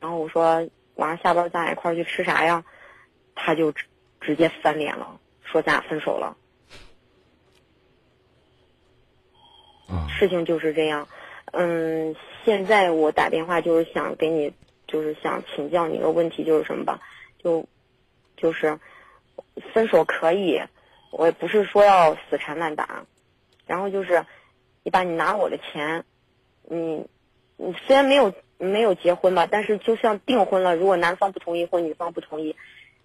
[0.00, 2.64] 然后我说。”晚上下班咱俩一块儿去吃啥呀？
[3.36, 3.84] 他就直
[4.20, 6.36] 直接翻脸了，说咱俩分手了。
[9.86, 11.06] 啊事情就是这样。
[11.52, 14.52] 嗯，现在我打电话就是想给你，
[14.86, 17.00] 就是想请教你一个问题，就是什么吧？
[17.38, 17.66] 就
[18.36, 18.78] 就是
[19.74, 20.60] 分手可以，
[21.10, 23.06] 我也不是说要死缠烂打，
[23.66, 24.24] 然后就是
[24.82, 26.04] 你把你拿我的钱，
[26.62, 27.06] 你
[27.56, 32.56] 你虽然没有没有结婚吧，但是就像订婚了，如果男方不同意或女方不同意，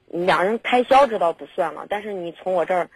[0.08, 2.90] 两人开销这倒不算了，但是你从我这儿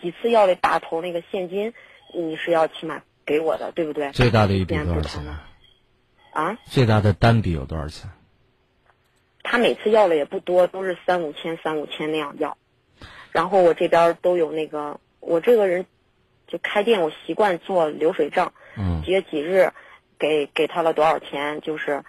[0.00, 1.72] 几次要的大头那个现金，
[2.12, 4.10] 你是要起码给我的，对不对？
[4.12, 5.22] 最大的一笔多少钱
[6.32, 8.10] 啊，最大的单笔有多少钱？
[9.42, 12.56] 他每次要的也不多，都是三五千、三五千那样要。
[13.30, 15.86] 然后我这边都有那个，我这个人
[16.46, 19.72] 就开店，我习惯做流水账，嗯几月几日
[20.18, 22.04] 给给他了多少钱，就是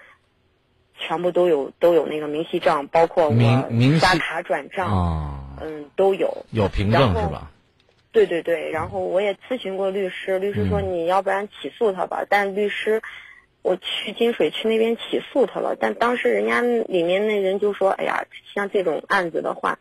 [0.97, 6.45] 全部都有都有那个明细账，包括明明细我刷卡转账，啊，嗯，都有。
[6.51, 7.51] 有凭证是吧？
[8.15, 13.01] 对对对，然后我也咨询过律师，律师说嗯你要不然起诉他吧，但律师，
[13.62, 19.80] 我去金水区那边起诉他了，但当时人家里面那人就说，哎呀，像这种案子的话，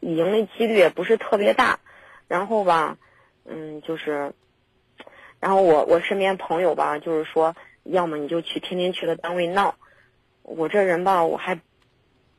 [0.00, 1.80] 赢的几率也不是特别大，
[2.28, 2.96] 然后吧，
[3.44, 4.32] 嗯，就是，
[5.38, 9.74] 然后我我身边朋友吧，就是说，要么你就去天天去他单位闹，
[10.44, 11.60] 我这人吧，我还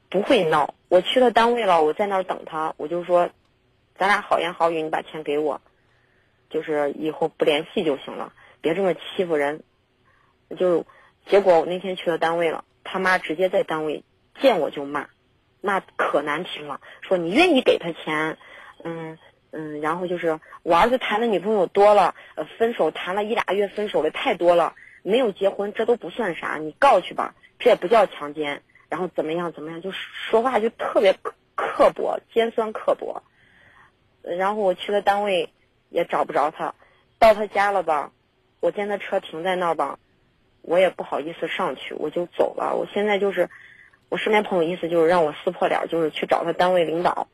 [0.10, 3.30] 不会闹，我去他单位了，我在那儿等他，我就说。
[4.02, 5.62] 咱俩好言好语，你把钱给我，
[6.50, 9.62] 就是以后不联系就行了，别这么欺负人。
[10.58, 10.88] 就
[11.28, 14.04] 结果我那天去了单位了，他妈直接在单位
[14.42, 15.10] 见我就骂，
[15.62, 18.40] 骂可难听了，说你愿意给他钱，
[18.84, 19.20] 嗯
[19.52, 33.22] 嗯，然后就是我儿子谈的女朋友多了，呃，分手谈了一俩月分手的太多了，没有结婚这都不算啥，你告去吧，这也不叫强奸，然后怎么样怎么样，就说话就特别刻刻薄，尖酸刻薄。
[34.24, 35.50] 然后我去了单位，
[35.90, 36.76] 也找不着他，
[37.20, 38.12] 到他家了吧，
[38.60, 39.98] 我见他车停在那儿吧，
[40.62, 42.76] 我也不好意思上去，我就走了。
[42.76, 43.50] 我现在就是，
[44.10, 47.28] 我身边朋友意思就是让我撕破脸，就是去找他单位领导，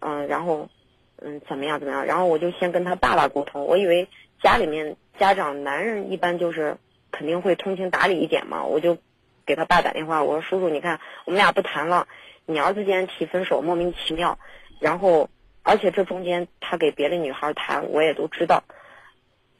[0.00, 0.68] 嗯，然后，
[1.16, 4.08] 嗯，怎么样怎么样，然后我就先跟他爸爸沟通，我以为
[4.42, 6.78] 家里面家长男人一般就是
[7.10, 8.96] 肯定会通情达理一点嘛，我就
[9.44, 12.08] 给他爸打电话，我说叔叔，你看我们俩不谈了，
[12.46, 14.38] 你儿子竟然提分手，莫名其妙，
[14.80, 15.28] 然后。
[15.68, 18.62] 而且这中间他给别的女孩谈，我也都知道，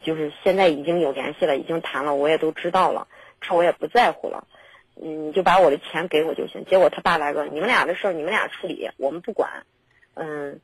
[0.01, 3.09] 就是现在已经有联系了，已经谈了，我也都知道了，
[3.41, 4.47] 这我也不在乎了，
[4.95, 6.65] 嗯，你就把我的钱给我就行。
[6.65, 9.67] 结果他爸来个，你们俩的事儿你们俩处理，我们不管，
[10.15, 10.61] 嗯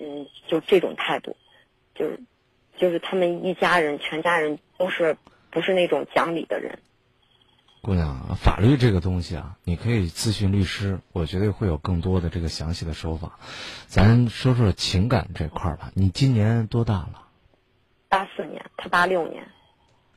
[0.00, 1.36] 嗯，就这种态度，
[1.94, 2.18] 就是
[2.78, 5.18] 就是他们一家人全家人都是
[5.50, 6.78] 不是那种讲理的人。
[7.86, 13.38] 姑娘，法律这个东西啊，你可以咨询律师，我觉得会有更多的这个详细的说法。
[13.86, 15.92] 咱说说情感这块儿吧。
[15.94, 17.28] 你今年多大了？
[18.08, 19.46] 八四年，他八六年。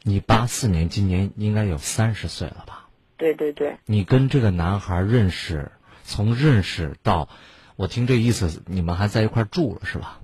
[0.01, 2.87] 你八四年，今年应该有三十岁了吧？
[3.17, 3.77] 对对对。
[3.85, 5.71] 你跟这个男孩认识，
[6.03, 7.29] 从认识到，
[7.75, 10.21] 我听这意思，你们还在一块儿住了是吧？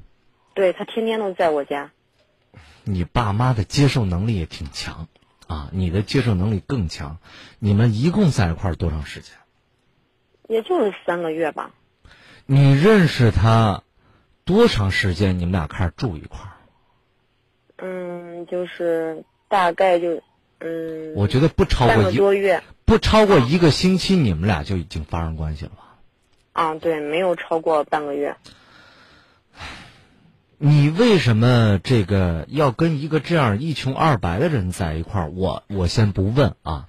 [0.55, 1.91] 对他天天都在我家。
[2.85, 5.07] 你爸妈的接受能力也挺强。
[5.47, 7.17] 啊，你的接受能力更强。
[7.59, 9.33] 你们一共在一块儿多长时间？
[10.47, 11.71] 也就是三个月吧。
[12.45, 13.83] 你认识他
[14.43, 15.39] 多长时间？
[15.39, 16.53] 你们俩开始住一块儿？
[17.77, 20.21] 嗯，就是大概就
[20.59, 21.13] 嗯。
[21.15, 25.97] 我觉得不超过一个多月，不超过一个星期，你们俩就已经发生关系了吧？
[26.53, 28.37] 啊，对，没有超过半个月。
[30.57, 35.29] 你为什么这个要跟一个这样一穷二白的人在一块儿？
[35.29, 36.87] 我我先不问啊，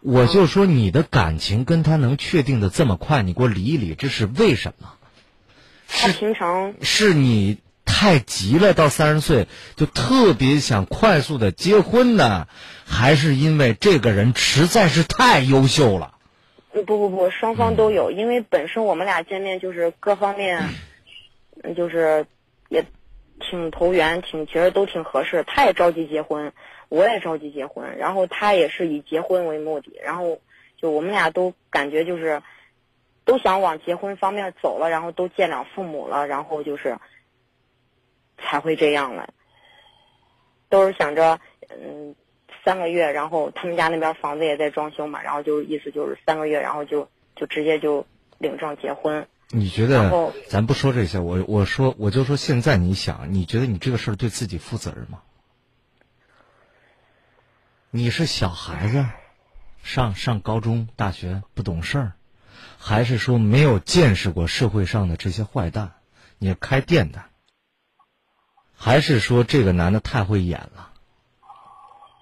[0.00, 4.94] 我就说你的感情跟他能确定的这么快，你给我理一理，这是为什么？
[5.86, 9.46] 他平常是你太急了，到三十岁
[9.76, 12.48] 就特别想快速的结婚呢，
[12.84, 16.14] 还是因为这个人实在是太优秀了？
[16.72, 20.68] 不不不，双方都有，因为本身我们俩见面就是各方面，
[21.62, 22.26] 嗯，就是
[22.68, 22.84] 也。
[23.40, 25.42] 挺投缘，挺觉得都挺合适。
[25.44, 26.52] 他也着急结婚，
[26.88, 27.98] 我也着急结婚。
[27.98, 29.98] 然后他也是以结婚为目的。
[30.02, 30.40] 然后
[30.76, 32.42] 就我们俩都感觉就是
[33.24, 36.96] 都想往结婚方面走了，然后都见了父母了，然后就是
[38.38, 39.32] 才会这样了。
[40.68, 42.14] 都是想着嗯
[42.64, 48.06] 三个月，然后他们家那边房子也在装修嘛，然后就意思就是三个月，然后就就直接就
[48.38, 49.26] 领证结婚。
[49.54, 50.32] 你觉得？
[50.48, 55.20] 咱不说这些，我我说我就说，现在你想，你觉得你这个事儿对自己负责任吗？
[57.90, 59.06] 你是小孩子，
[59.82, 62.12] 上上高中、大学不懂事儿，
[62.78, 65.92] 还是说没有见识过社会上的这些坏蛋？
[66.38, 67.22] 你开店的，
[68.76, 70.90] 还是说这个男的太会演了？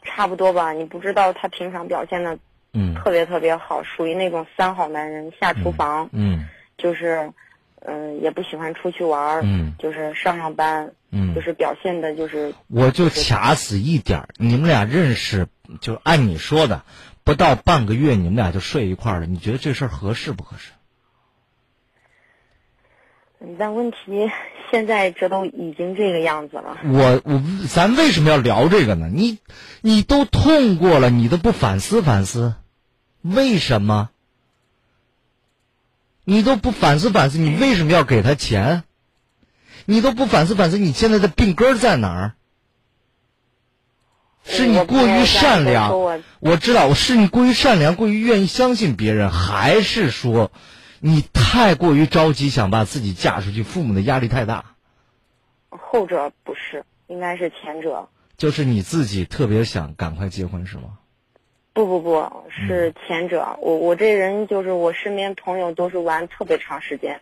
[0.04, 0.72] 差不多吧。
[0.72, 2.38] 你不知道他平常表现的
[2.74, 6.46] 嗯特别特别好，属于那种三好男人，下厨房、嗯
[6.82, 7.32] 就是，
[7.86, 15.46] 嗯、也不喜欢出去玩儿，嗯就是上上班，嗯，就是表现的就是我就卡死一点儿，你们俩认识，
[15.80, 16.82] 就按你说的，
[17.24, 20.72] 不到半个月你们俩就睡一块儿了，你觉得这事儿合适不合适？
[23.44, 23.96] 嗯但问题
[24.70, 26.78] 现在这都已经这个样子了。
[26.84, 29.08] 我我咱为什么要聊这个呢？
[29.12, 29.38] 你
[29.80, 32.54] 你都痛过了，你都不反思反思，
[33.20, 34.10] 为什么？
[36.24, 38.84] 你都不反思反思，你为什么要给他钱？
[39.84, 42.34] 你都不反思反思，你现在的病根儿在哪儿？
[44.44, 50.50] 是你过于善良我，我知道，我是你过于善良，过于愿意相信别人，还是说
[50.98, 54.74] 你太过于着急想把自己嫁出去，父母的压力太大？
[55.70, 58.08] 后者不是，应该是前者。
[58.36, 60.98] 就是你自己特别想赶快结婚是吗？
[61.72, 63.56] 不不不，是嗯前者。
[63.60, 67.20] 我我这人就是我身边朋友都是玩特别长时间，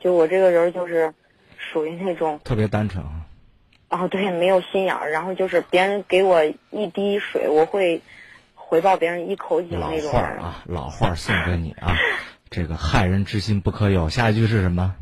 [0.00, 1.14] 就我这个人就是
[1.56, 3.26] 属于那种特别单纯啊。
[3.88, 8.00] 哦对，没有心眼儿，然后就是别人给我一滴水，我会
[8.54, 10.12] 回报别人一口井老那种老。
[10.12, 11.94] 话儿啊，老话儿送给你啊，
[12.48, 14.08] 这个害人之心不可有。
[14.08, 14.96] 下一句是什么？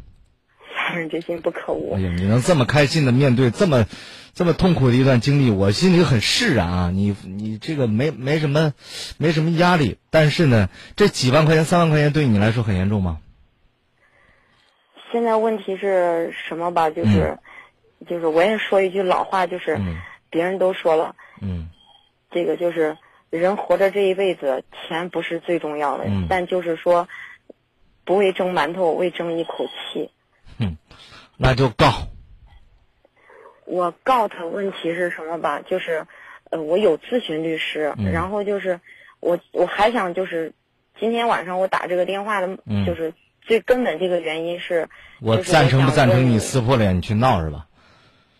[0.90, 2.00] 杀人之心不可无哎。
[2.00, 3.86] 呀，你能这么开心的面对这么
[4.34, 6.90] 这么痛苦的一段经历，我心里很释然啊。
[6.92, 8.74] 你你这个没没什么
[9.18, 13.18] 没什么压力，但是呢，这几万块钱、三万块钱对你来说很严重吗？
[15.12, 16.90] 现在问题是什么吧？
[16.90, 17.38] 就是，
[18.08, 19.96] 就是我也说一句老话，就是、嗯
[20.30, 21.70] 别人都说了，嗯
[22.30, 22.96] 这个就是
[23.30, 27.08] 人活着这一辈子，钱不是最重要的，嗯但就是说，
[28.04, 30.10] 不为争馒头，为争一口气。
[31.42, 32.08] 那就告。
[33.64, 35.62] 我告他问题是什么吧？
[35.66, 36.06] 就是，
[36.50, 38.78] 呃，我有咨询律师，嗯然后就是
[39.20, 40.52] 我我还想就是，
[40.98, 44.86] 今天晚上我打这个电话的，嗯就是最根本这个原因是，
[45.22, 47.66] 我赞成不赞成你撕破脸去闹是吧？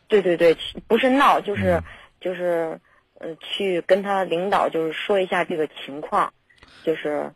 [0.09, 0.55] 对对对，
[0.87, 1.85] 不是闹，就是、嗯
[2.21, 2.79] 就是，
[3.19, 6.35] 呃，去跟他领导就是说一下这个情况，
[6.85, 7.33] 就是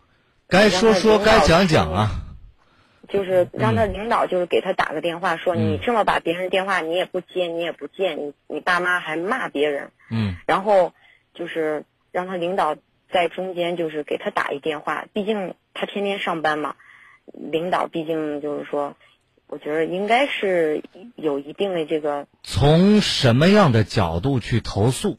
[0.47, 2.11] 该说说，该讲讲啊。
[3.09, 5.73] 就是让他领导就是给他打个电话说，嗯。
[5.73, 10.37] 你这么把别人电话你也不接，你也不见，你你爸妈还骂别人，嗯。
[10.47, 10.93] 然后
[11.35, 12.77] 就是让他领导
[13.11, 16.77] 在中间就是给他打一电话，毕竟他天天上班嘛，
[17.33, 18.97] 领导毕竟就是说，
[19.47, 20.83] 我觉得应该是
[21.15, 25.19] 有一定的这个从什么样的角度去投诉，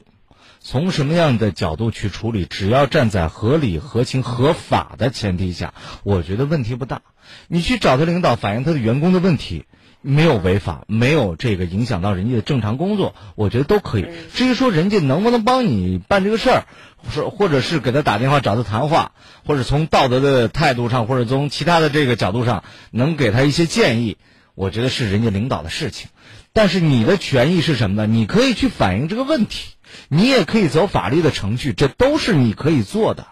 [0.67, 7.03] 从什么样的角度去处理，只要站在合理、合情、合法的前提下，我觉得问题不大。
[7.47, 9.65] 你去找他领导反映他的员工的问题，
[10.01, 14.07] 没有违法，没有这个影响到人家的正常工作，我觉得都可以。
[14.33, 16.65] 至于说人家能不能帮你办这个事儿，
[16.97, 19.11] 或或者是给他打电话找他谈话，
[19.45, 24.17] 或者从道德的态度上，或者从其他的这个角度上，能给他一些建议，
[24.55, 26.09] 我觉得是人家领导的事情。
[26.55, 28.07] 但是你的权益是什么呢？
[28.07, 29.71] 你可以去反映这个问题，
[30.07, 33.27] 你也可以走法律的程序，这都是你可以做的。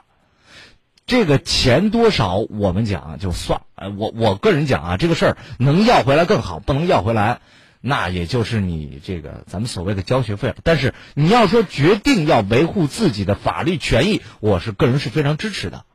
[1.06, 7.40] 这个钱多少我们讲就算了，呃，我我个人讲啊，这个事儿能要回来更好，不能要回来，
[7.80, 10.56] 那也就是你这个咱们所谓的交学费了。
[10.62, 15.86] 但是你要说决定要维护自己的法律权益，我是个人是非常支持的。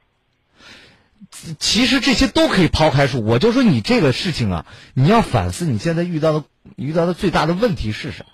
[1.58, 6.44] 其实这些都可以抛开说，我就说你这个事情啊，你要反思你现在遇到的
[6.76, 8.32] 遇到的最大的问题是什么？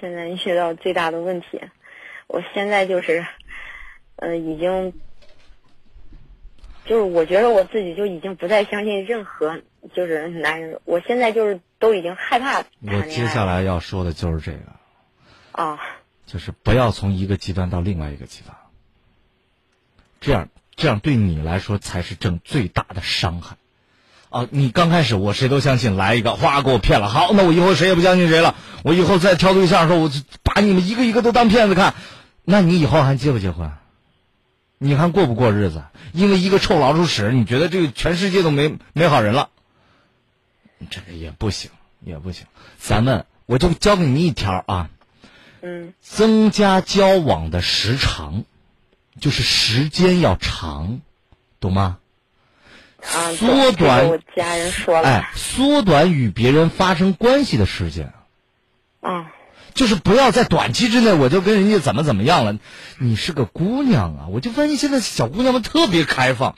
[0.00, 1.60] 现在遇到最大的问题，
[2.26, 3.26] 我现在就是，
[4.16, 4.94] 呃，已经，
[6.86, 9.60] 就是我觉得我自己就已经不再相信任何
[9.94, 14.72] 就是男人，我现在就是都已经害怕我接下来要说的就是这个，
[15.52, 15.78] 啊，
[16.24, 18.56] 就是不要从一个极端到另外一个极端，
[20.20, 23.58] 这样这样对你来说才是正最大的伤害。
[24.30, 28.54] 啊，你刚开始我谁都相信，来一个哗给我骗了，好，那我以后谁也不相信谁了。
[28.84, 31.94] 我以后再挑对象的时候，我就把你们一个一个都当骗子看，
[32.44, 33.72] 那你以后还结不结婚？
[34.78, 35.82] 你还过不过日子？
[36.12, 39.50] 因为一个臭老鼠屎，你觉得这个全世界都没没好人了？
[40.88, 41.70] 这个也不行，
[42.02, 42.46] 也不行。
[42.78, 44.90] 咱们我就教给你一条啊，
[45.60, 48.44] 嗯增加交往的时长，
[49.20, 51.00] 就是时间要长，
[51.58, 51.98] 懂吗？
[53.02, 58.12] 啊，缩短这个我家人说了，哎，缩短与别人发生关系的时间，
[59.00, 59.32] 啊，
[59.74, 62.58] 就是不要在短期之内我就跟人家怎么怎么样了。
[62.98, 66.56] 你是个姑娘啊，我就发现现在小姑娘们特别开放。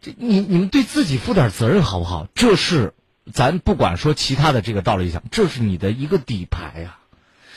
[0.00, 2.26] 这你你们对自己负点责任好不好？
[2.34, 2.94] 这是
[3.32, 6.98] 咱不管说其他的这个道理讲，这是你的一个底牌呀、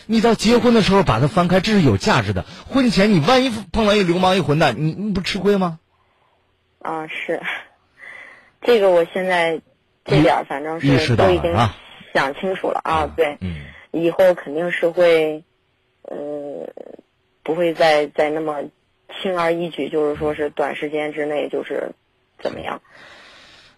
[0.05, 2.45] 你到结婚的时候把它翻开，这是有价值的。
[2.67, 5.79] 婚前你万一碰到一流氓一混蛋，你你不吃亏吗？
[6.81, 7.41] 啊，是，
[8.61, 9.61] 这个我现在
[10.05, 11.53] 这点儿反正是都已经
[12.13, 13.55] 想清楚了啊，对，嗯，
[13.91, 15.43] 以后肯定是会，
[16.01, 16.69] 呃，
[17.43, 18.63] 不会再再那么
[19.21, 21.91] 轻而易举，就是说是短时间之内就是
[22.39, 22.81] 怎么样。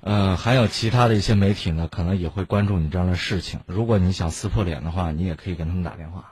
[0.02, 3.60] 呃，还有其他的一些媒体呢，可能也会关注你这样的事情。
[3.68, 6.31] 如果你想撕破脸的话，你也可以跟他们打电话，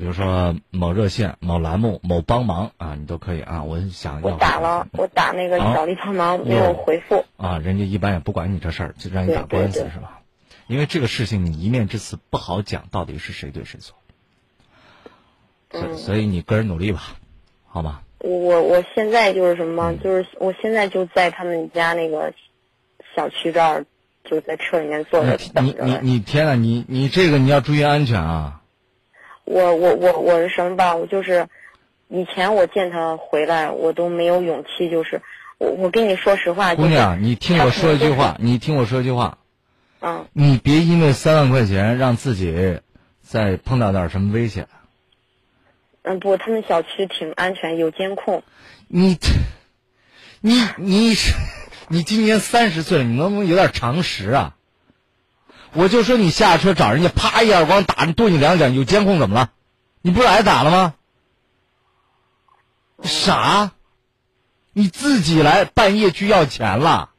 [0.00, 3.64] 比如说某热线、某栏目、某帮忙啊，你都可以啊。
[3.64, 7.26] 我想要我打了，我打那个啊小丽帮忙没有回复。
[7.36, 10.22] 啊，人家一般也不管你这事儿，就让你打官司是吧？
[10.68, 13.94] 因为这个事情你一面之词不好讲，到底是谁对谁错，
[15.70, 17.02] 所以嗯所以你个人努力吧，
[17.66, 18.00] 好吗？
[18.20, 22.32] 我我现在就是什么，嗯就是我现在就在他们家那个
[23.14, 23.84] 小区这儿，
[24.24, 25.92] 就在车里面坐着你等着你。
[25.92, 28.59] 你你天呐，你你这个你要注意安全啊！
[29.50, 30.94] 我我我我是什么吧？
[30.94, 31.48] 我就是
[32.08, 35.20] 以前我见他回来，我都没有勇气，就是
[35.58, 39.38] 我我跟你说实话，就是姑娘，你听我说一句话，你听我说一句话，
[40.00, 42.80] 嗯，你别因为三万块钱让自己
[43.20, 44.68] 再碰到点什么危险。
[46.02, 48.44] 嗯，不，他们小区挺安全，有监控。
[48.86, 49.18] 你，
[50.40, 51.34] 你你是
[51.88, 54.54] 你今年三十岁，你能不能有点常识啊？
[55.74, 59.50] 我就说你下车找人家，啪一耳光打你，跺你两脚，有监控怎么了？
[60.02, 60.94] 你不是挨打了吗？
[63.02, 63.72] 傻，
[64.72, 67.10] 你自己来半夜去要钱了，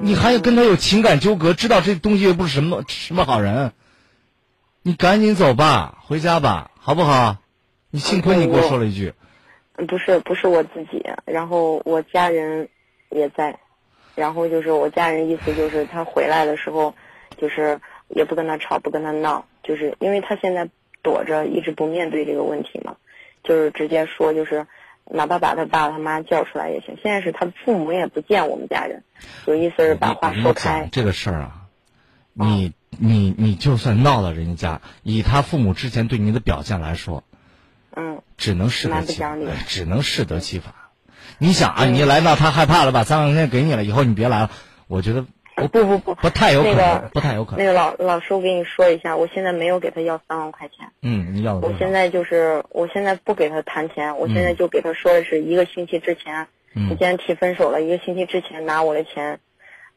[0.00, 3.72] 你还要跟他有情感纠葛，知道这东西又不是什么什么好人，
[4.82, 7.38] 你赶紧走吧，回家吧，好不好？
[7.90, 9.14] 你幸亏你给我说了一句，
[9.88, 12.68] 不是不是我自己，然后我家人
[13.10, 13.58] 也在，
[14.16, 16.96] 然后就是我家人意思就是他回来的时候，
[17.38, 20.68] 就是也不跟他吵，不跟他闹，就是因为他现在
[21.02, 22.96] 躲着，一直不面对这个问题嘛，
[23.44, 24.66] 就是直接说就是。
[25.08, 26.98] 哪怕把他爸他妈叫出来也行。
[27.00, 29.04] 现在是他父母也不见我们家人，
[29.46, 30.88] 有意思是把话说开。
[30.90, 31.68] 这个事儿啊，
[32.32, 37.22] 你你你就算闹到人家，以他父母之前对你的表现来说，
[37.94, 39.22] 嗯，只能适得其
[39.68, 40.74] 只能适得其反。
[41.38, 44.50] 你想啊， 嗯你一来到他害怕了，把三万块钱给你了，以后你别来了，
[44.88, 45.24] 我觉得
[45.54, 47.58] 不不不不，不太有可能，那个不太有可能。
[47.58, 50.88] 那个老老师，我跟你说一下，我现在没有给他要三万块钱。
[51.02, 59.40] 嗯，你要的我现在就是，我现在不给他谈钱，我现在就给他说的是一个星期之前，你嗯既然提分手了，一个星期之前拿我的钱，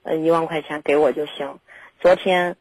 [0.04, 1.60] 呃，一万块钱给我就行。
[2.00, 2.56] 昨天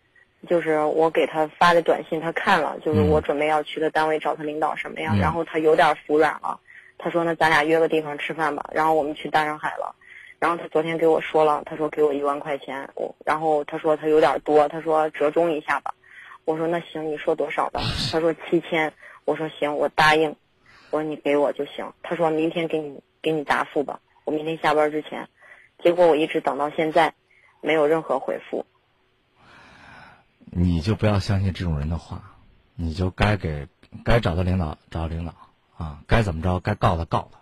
[0.48, 6.58] 就是我给他发的短信，他看了，就是嗯我准备要去他单位找他领导什么呀，嗯然后他有点服软了，
[6.98, 9.94] 他说那咱俩约个地方吃饭吧，然后我们去大上海了。
[10.38, 15.94] 然后他昨天给我说了，他说给我一万块钱，我然后他说他有点多，他说折中一下吧。
[16.44, 17.80] 我说那行，你说多少吧？
[18.12, 18.92] 他说七千。
[19.24, 20.34] 我说行，我答应。
[20.90, 21.92] 我说你给我就行。
[22.02, 25.28] 他说明天给你给你答复吧，我明天下班之前。
[25.82, 27.14] 结果我一直等到现在，
[27.60, 28.64] 没有任何回复。
[30.46, 32.36] 你就不要相信这种人的话，
[32.74, 33.68] 你就该给
[34.04, 35.34] 该找的领导找领导
[35.78, 37.38] 啊，该怎么着该告他告他，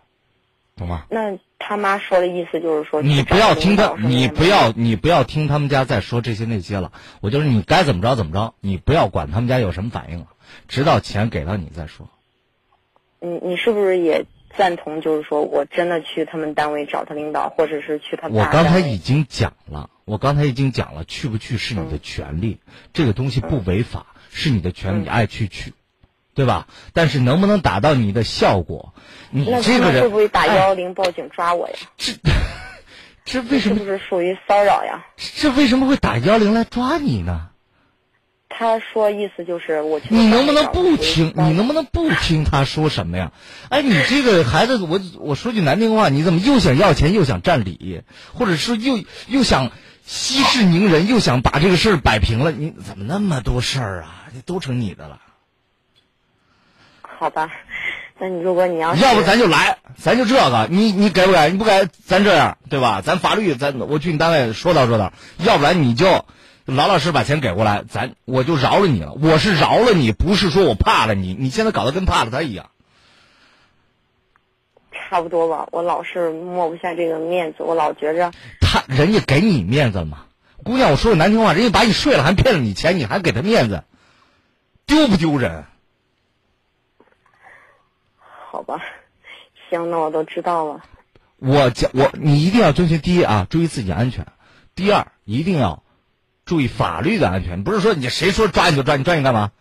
[0.77, 1.07] 懂吗？
[1.11, 4.73] 那他妈说的意思就是说，你不要听他，你不要。
[4.77, 6.93] 你不要听他们家再说这些那些了。
[7.21, 10.27] 我就是你该怎么着怎么着，你不要管他们家有什么反应了，
[10.69, 12.09] 直到钱给到你再说。
[13.21, 14.27] 你你是不是也
[14.57, 15.01] 赞同？
[15.01, 22.61] 就是说我真的去他们单位找他领导，或者是去他我刚才已经讲了，我刚才已经讲了，去不去是你的权利，
[22.93, 25.73] 这个东西不违法，是你的权利，你爱去去，
[26.37, 26.69] 对吧？
[26.93, 28.93] 但是能不能达到你的效果，
[29.31, 31.75] 你这个人会不会打哎幺幺零报警抓我呀？
[31.97, 32.13] 这
[33.25, 35.07] 这为什么是不是属于骚扰呀？
[35.17, 37.49] 这为什么会打幺零来抓你呢？
[38.49, 41.33] 他说意思就是我去你能不能不听？
[41.37, 43.33] 你能不能不听他说什么呀？
[43.71, 48.03] 哎，你这个孩子，我我说句难听话，你怎么又想要钱又想占理，
[48.35, 49.73] 或者是又又想
[50.05, 52.53] 息事宁人，又想把这个事儿摆平了？
[52.53, 54.29] 你怎么那么多事儿啊？
[54.35, 55.21] 这都成你的了？
[57.19, 57.51] 好吧，
[58.19, 61.51] 那你如果你要是要不咱就来，咱就这个，你你给不给？
[61.51, 63.01] 你不给，咱这样对吧？
[63.01, 66.27] 咱法律，咱我去你单位说道说道，要不然你就
[66.67, 69.13] 老老实实把钱给过来，咱我就饶了你了。
[69.15, 71.35] 我是饶了你，不是说我怕了你。
[71.39, 72.67] 你现在搞得跟怕了他一样。
[75.09, 80.25] 差不多吧，我老是抹不下这个面子，我老觉着他人家给你面子了吗？
[80.65, 83.85] 姑娘，我说句难听话，人家把你睡了，还骗了你钱，你还给他面子，
[84.85, 85.65] 丢不丢人？
[88.67, 88.85] 好吧，
[89.71, 90.83] 行，那我都知道了。
[91.39, 94.25] 我讲我，你一定要遵循第一啊，注意自己安全；
[94.75, 95.85] 第二，一定要
[96.45, 97.63] 注意法律的安全。
[97.63, 99.53] 不是说你谁说抓你就抓，你抓你干嘛？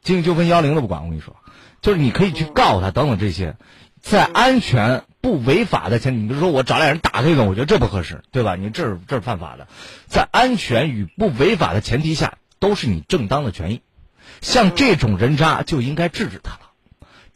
[0.00, 1.02] 经济纠纷幺零都不管。
[1.02, 1.34] 我跟你说，
[1.82, 3.56] 就是你可以去告他等等这些，
[4.00, 8.54] 在安全不违法的前提，你比如说我找俩人打这种，我觉得这不合适，对吧？
[8.54, 9.66] 你这是这是犯法的，
[10.06, 13.82] 在安全与不违法的前提下，都是你正当的权益。
[14.40, 16.60] 像这种人渣就应该制止他了。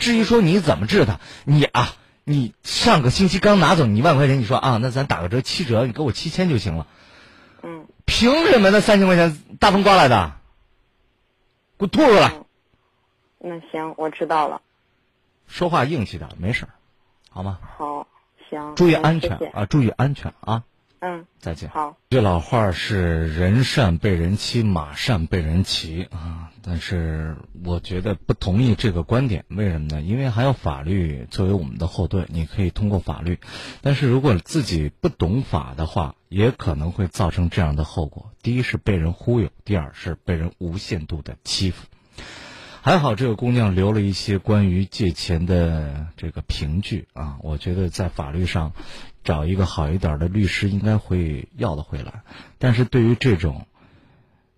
[0.01, 1.95] 至于说你怎么治他，你啊，
[2.25, 6.87] 你上个星期刚拿走你一万块钱，你说啊，那咱打个折七折，你给我七千就行了。
[7.63, 10.33] 嗯，凭什么那三千块钱大风刮来的？
[11.79, 12.33] 给我吐出来！
[13.39, 14.61] 那行，我知道了。
[15.47, 16.71] 说话硬气点，没事儿，
[17.31, 17.59] 好吗？
[17.79, 18.07] 好，
[18.49, 18.75] 行。
[18.75, 19.67] 注意安全啊！
[19.67, 20.65] 注意安全啊！
[21.01, 21.69] 嗯，再见。
[21.71, 21.97] 好。
[22.11, 29.45] 这老话是“人善被人欺，马善被人骑”啊，但是我觉得不同意这个观点。
[29.49, 30.03] 为什么呢？
[30.03, 33.39] 因为还有法律作为我们的后盾，你可以通过法律。
[33.81, 41.87] 但是如果自己不懂法的话，也可能会造成这样的后果：第一是被人忽悠，第二是被人无限度的欺负。
[42.83, 48.73] 还好这个姑娘留了一些关于借钱的这个凭据啊，我觉得在法律上
[49.25, 52.23] 找一个好一点的律师应该会要得回来。
[52.59, 53.67] 但是对于这种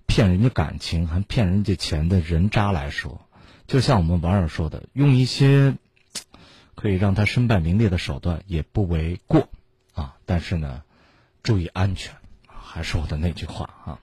[0.07, 3.21] 骗人家感情还骗人家钱的人渣来说，
[3.67, 5.75] 就像我们网友说的，用一些
[6.75, 9.49] 可以让他身败名裂的手段也不为过
[9.95, 10.17] 啊。
[10.27, 10.83] 但是呢，
[11.43, 12.15] 注意安全，
[12.47, 13.99] 还是我的那句话啊。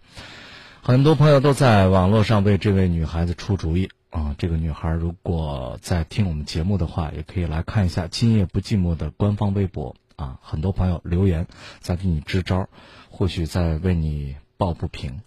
[0.82, 4.34] 很多朋友都在网络上为这位女孩子出主意啊！
[4.40, 10.40] 这个女孩如果在听我们节目的话，也可以来看一下“今夜不寂寞”的官方微博啊！
[10.42, 11.48] 很多朋友留言
[11.80, 12.68] 在给你支招，
[13.10, 15.22] 或许在为你抱不平。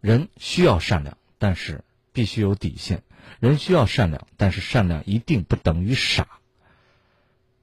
[0.00, 3.04] 人需要善良，但是必须有底线。
[3.38, 6.26] 人需要善良，但是善良一定不等于傻，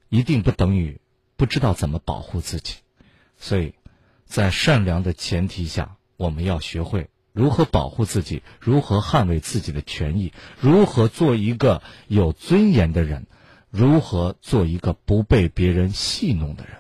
[0.08, 1.02] 一定不等于
[1.36, 2.76] 不知道怎么保护自己。
[3.36, 3.74] 所以，
[4.26, 7.10] 在善良的前提下，我们要学会。
[7.34, 8.42] 如何保护自己？
[8.60, 10.32] 如何捍卫自己的权益？
[10.62, 13.28] 如何做一个有尊严的人？
[13.70, 16.78] 如何做一个不被别人戏弄的人？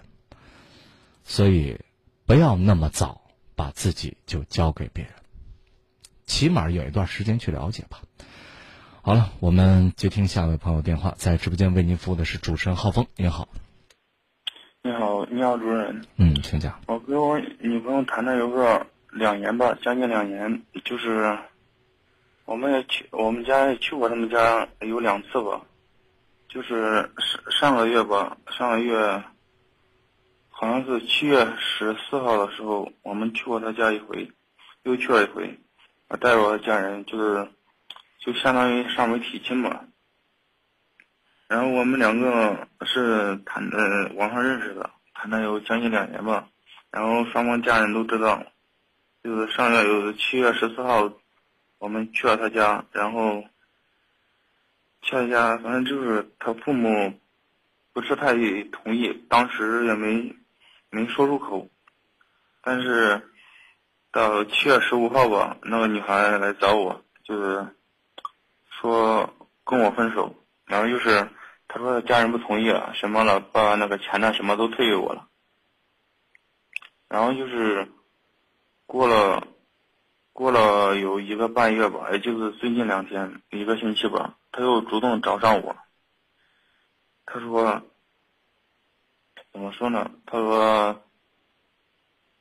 [1.24, 1.80] 所以，
[2.26, 3.22] 不要那么早
[3.56, 5.14] 把自己就交给别人，
[6.26, 8.02] 起码有一段时间去了解吧。
[9.02, 13.48] 好了，我们接听下一位朋友电话，在直播间为您服务的是主持人浩峰，您好。
[14.82, 16.06] 你好，你好，主任。
[16.18, 16.80] 嗯，请讲。
[16.88, 18.86] 我跟我女朋友谈了有个。
[19.12, 21.36] 两年吧，将近两年，就是
[22.46, 25.66] 我们也去，我们家也去过他们家有两次吧，
[26.50, 29.24] 就是上上个月吧，上个月
[30.50, 34.32] 好像是七月十四号的时候，我们去过他家一回，
[34.82, 35.60] 又去了一回，
[36.08, 37.48] 我带着我的家人，就是
[38.18, 39.82] 就相当于上门提亲嘛。
[41.48, 46.48] 然后我们两个是谈的网上认识的，谈了有将近两年吧，
[46.90, 48.44] 然后双方家人都知道。
[49.24, 51.12] 就是上个月有七月十四号，
[51.78, 53.44] 我们去了他家，然后
[55.02, 57.20] 去他家，反正就是他父母
[57.94, 58.34] 不是太
[58.72, 60.36] 同意，当时也没
[60.90, 61.68] 没说出口。
[62.62, 63.30] 但是
[64.12, 67.68] 到七月十五号吧，那个女孩来找我，就是
[68.70, 69.34] 说
[69.64, 70.36] 跟我分手，
[70.66, 71.30] 然后就是
[71.68, 75.28] 他说家人不同意了，什么了，把那个钱呢什么都退给我了，
[77.08, 77.88] 然后就是。
[78.92, 79.46] 过了，
[80.34, 85.76] 过了有一个半月吧，也就是最近两天，一个星期吧，他又主动找上我。
[87.26, 87.82] 他说
[89.52, 90.12] ：“怎么说呢？
[90.26, 91.04] 他说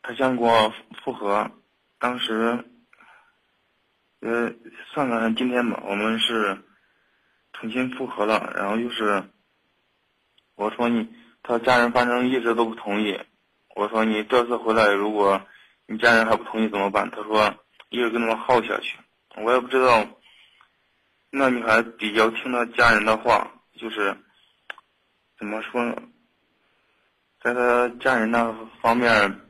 [0.03, 0.73] 他想跟我
[1.05, 1.51] 复合，
[1.99, 2.65] 当时，
[4.21, 4.53] 呃，
[4.93, 6.63] 算算今天吧，我们是
[7.53, 8.53] 重新复合了。
[8.57, 9.25] 然后又是，
[10.55, 11.09] 我说你，
[11.43, 13.21] 他家人反正一直都不同意。
[13.75, 15.41] 我说你这次回来如果。”
[15.91, 17.11] 你家人还不同意怎么办？
[17.11, 17.55] 他说
[17.89, 18.99] 一直跟他们耗下去。
[19.37, 20.07] 我也不知道，
[21.31, 24.16] 那女孩比较听她家人的话，就是
[25.39, 25.97] 怎么说呢，
[27.41, 29.41] 在她家人那方面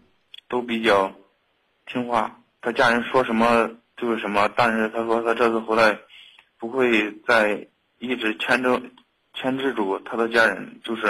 [0.49, 1.13] 都比较
[1.87, 2.41] 听话。
[2.61, 5.99] 她家人说什么就是什么，但是她说她这次回来
[6.59, 7.67] 不会再
[7.99, 8.81] 一直牵着
[9.35, 11.03] 牵制住她的家人，就是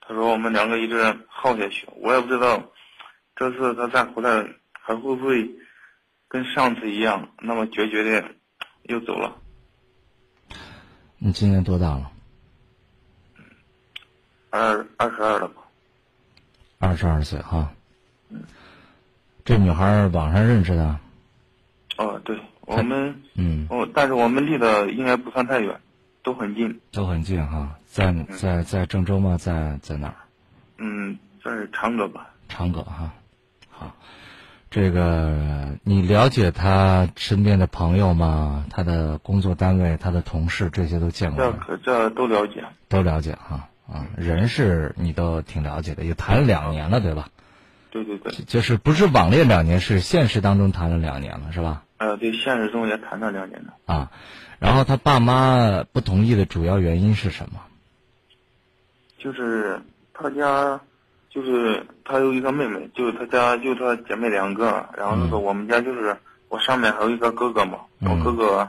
[0.00, 1.88] 她说我们两个一直耗下去。
[1.96, 2.72] 我也不知道
[3.34, 4.48] 这次她再回来。
[4.80, 5.50] 还会不会
[6.28, 8.34] 跟上次一样那么决绝的
[8.84, 9.36] 又走了？
[11.18, 12.10] 你今年多大了？
[14.50, 15.62] 二二十二了吧？
[16.78, 17.70] 二十二岁哈。
[18.30, 18.42] 嗯。
[19.44, 20.98] 这女孩网上认识的？
[21.96, 25.80] 哦，对，我们嗯，哦，但是我们离得应该不算太远，
[26.22, 26.80] 都很近。
[26.92, 29.36] 都很近哈，在在在郑州吗？
[29.36, 30.16] 在在哪儿？
[30.76, 32.30] 嗯，在长葛吧。
[32.48, 33.12] 长葛哈，
[33.70, 33.94] 好。
[34.78, 38.64] 这个你了解他身边的朋友吗？
[38.70, 42.64] 他的工作单位、他的同事这些都见过这这都了解。
[42.86, 47.28] 都了解哈啊，人是你都挺了解的，也谈了两年了，对吧？
[47.90, 51.82] 对对对，就是不是网恋两年，是现实当中谈了两年了，是吧？
[51.96, 53.74] 呃，对，现实中也谈了两年了。
[53.86, 54.12] 啊，
[54.60, 57.62] 然后他爸妈不同意的主要原因是什么？
[59.18, 59.80] 就是
[60.14, 60.80] 他家，
[61.30, 66.16] 就是他有一个妹妹，就是他家就他姐妹两个，然后那个我们家就是
[66.48, 68.68] 我上面还有一个哥哥嘛，嗯我哥哥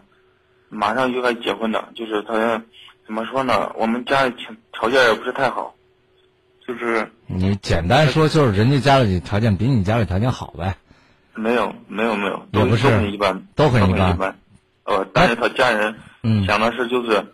[0.70, 2.62] 马上就该结婚了，就是他
[3.06, 3.72] 怎么说呢？
[3.76, 5.74] 我们家里条条件也不是太好，
[6.68, 10.76] 就是你简单说就是人家家里条件比你家里条件好呗，
[11.34, 14.36] 没有没有没有，都也不是都很一般，都很一般。
[14.84, 17.26] 呃，但是他家人嗯想的是就是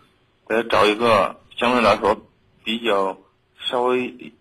[0.48, 2.16] 给他找一个相对来说
[2.64, 3.18] 比较
[3.58, 4.32] 稍微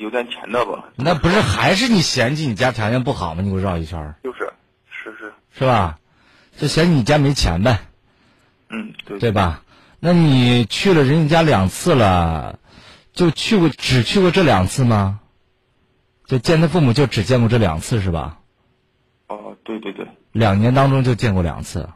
[0.00, 0.88] 有点钱的吧。
[0.96, 3.42] 那不是还是你嫌弃你家条件不好吗？
[3.42, 4.52] 你给我绕一圈儿就是
[4.90, 5.98] 是是，是吧？
[6.56, 7.78] 就嫌弃你家没钱呗，
[8.68, 9.62] 嗯，对对吧？
[10.00, 12.58] 那你去了人家家两次了，
[13.12, 15.20] 就去过只去过这两次吗？
[16.26, 18.38] 就见他父母就只见过这两次是吧？
[19.28, 21.88] 哦，对对对，两年当中就见过两次，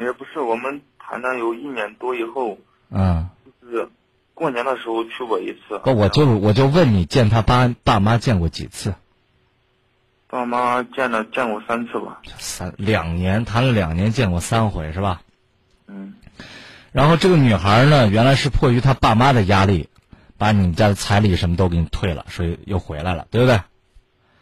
[0.00, 2.58] 也不是我们谈了有一年多以后，
[2.90, 3.28] 嗯，
[3.62, 3.88] 就是
[4.36, 5.80] 过年的时候去过一次。
[5.82, 8.94] 不，我就我就问你见他爸爸妈见过几次？
[10.28, 12.20] 爸妈见了见过三次吧。
[12.36, 15.22] 三两年谈了两年见过三回是吧？
[15.86, 16.14] 嗯，
[16.92, 19.88] 然后这个女孩呢，原来是迫于她爸妈的压力，
[20.36, 23.60] 把你们家的彩礼什么都给你退了，所以又回来了，对不对？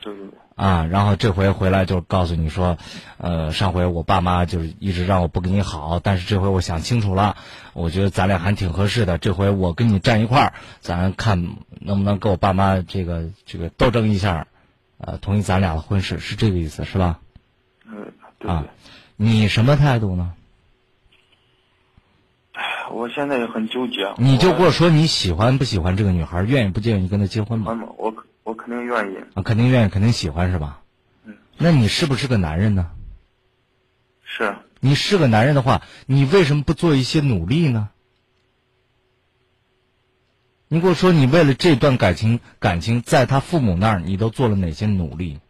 [0.01, 2.79] 对对对，啊，然后这回回来就告诉你说，
[3.19, 7.37] 呃，上回我爸妈就是一直让我不跟你好，但是这回我想清楚了，
[7.73, 14.47] 我觉得咱俩还挺合适的，这回我跟你站一块儿，咱看能不能跟我爸妈这个这个斗争一下，
[14.99, 17.19] 呃，同意咱俩的婚事，是这个意思是吧？
[17.87, 18.65] 嗯，对啊。
[19.17, 20.33] 你什么态度呢？
[22.53, 24.13] 哎 我现在也很纠结。
[24.19, 27.77] 你就跟我说你喜欢不喜欢这个女孩，愿意不愿意跟她结婚吗？
[27.97, 29.17] 我可我肯定愿意。
[29.35, 30.83] 啊，肯定愿意，肯定喜欢是吧？
[31.25, 31.37] 嗯。
[31.59, 32.93] 那你是不是个男人呢？
[34.23, 37.91] 是，你是个男人的话，你为什么不做一些努力呢？
[40.69, 45.41] 你给我说，你为了这段感情，感情在他父母那儿，你都做了哪些努力？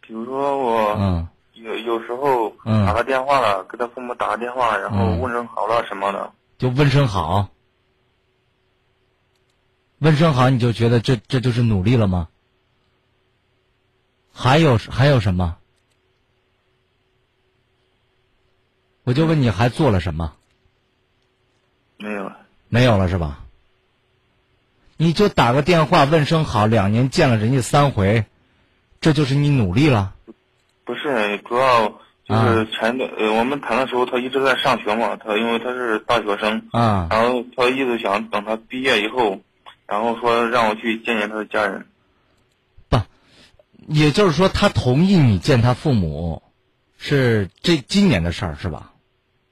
[0.00, 6.32] 比如说我嗯有有时候嗯打个电话了，给他父母打个电话，然后嗯问声好了什么的。
[6.58, 7.48] 就问声好，
[10.00, 12.28] 问声好，你就觉得这这就是努力了吗？
[14.32, 15.58] 还有还有什么？
[19.04, 20.32] 我就问你还做了什么？
[21.98, 22.38] 没有了，
[22.68, 23.44] 没有了是吧？
[24.96, 28.24] 你就打个电话问声好，两年见了人家三回，
[29.02, 30.14] 这就是你努力了。
[30.84, 31.88] 不是，主要
[32.24, 39.40] 就是前段、呃，我们谈的时候他一直在上学嘛，他因为他是大学生，啊，然后他一直想等他毕业以后，
[39.90, 41.84] 然后说让我去见见他的家人。
[42.88, 42.96] 不
[43.88, 46.44] 也就是说，他同意你见他父母，
[46.96, 48.92] 是这今年的事儿是吧？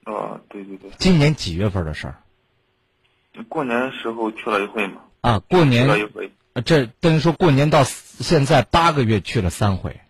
[0.05, 2.23] 啊，对对对，今年几月份的事儿？
[3.49, 6.31] 过年的时候去了一回嘛，啊，过去年了一回。
[6.53, 10.01] 呃这等于说过年到现在八个月去了三回，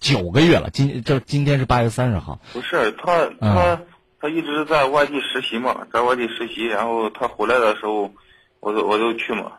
[0.00, 0.70] 九个月了。
[0.70, 3.80] 今这今天是八月三十号，不是他他、
[4.20, 8.12] 他一直在外地实习嘛，在外地实习，然后他回来的时候，
[8.58, 9.52] 我就我就去嘛。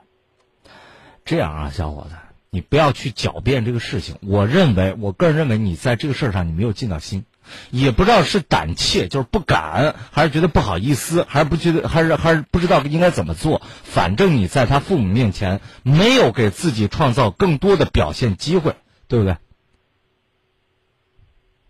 [1.29, 2.15] 这样啊，小伙子，
[2.49, 4.15] 你不要去狡辩这个事情。
[4.21, 7.23] 我认为，我个人认为你在这个事儿上你没有尽到心，
[7.69, 13.61] 也不知道是胆怯，就是不敢，还是觉得不好意思，还是不觉得，还是还是不知道应该怎么做。
[13.83, 18.75] 反正你在他父母面前没有给自己创造更多的表现机会，
[19.07, 19.37] 对不对？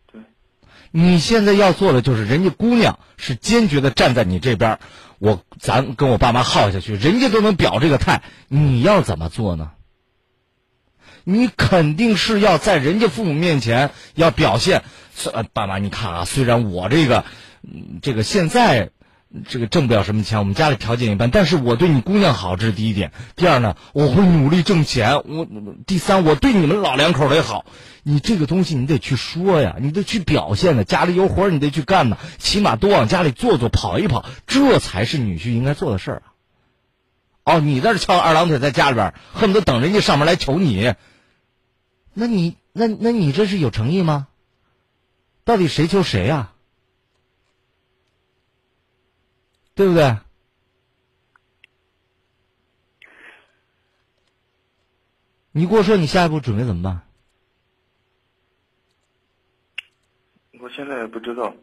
[0.09, 0.21] 对。
[0.91, 4.79] 你现在要做的就是，人家姑娘是坚决的站在你这边儿，
[5.19, 9.71] 我咱跟我爸妈耗下去，人家都能表这个态，你要怎么做呢？
[11.25, 14.83] 你肯定是要在人家父母面前要表现，
[15.31, 17.25] 呃，爸妈，你看啊，虽然我这个，
[18.01, 18.89] 这个现在
[19.47, 23.11] 这个挣不了什么钱，我们家里条件一般，但是我对你姑娘好，这是第一点。
[23.35, 25.17] 第二呢，我会努力挣钱。
[25.17, 25.47] 我
[25.85, 27.65] 第三，我对你们老两口也好。
[28.01, 30.83] 你这个东西你得去说呀，你得去表现的。
[30.83, 36.23] 家里有活你得去干呢，起码多往家里坐坐，跑一跑，这才是女婿应该做的事儿
[37.43, 37.53] 啊。
[37.53, 40.95] 哦，你在这翘二郎腿在家里边，恨不得等人家上门来求你。
[42.15, 44.27] 那你那那你这是有诚意吗？
[45.45, 46.51] 到底谁求谁呀、
[49.79, 50.17] 对不对？
[55.53, 57.01] 你跟我说你下一步准备怎么办？
[60.59, 61.55] 我现在也不知道。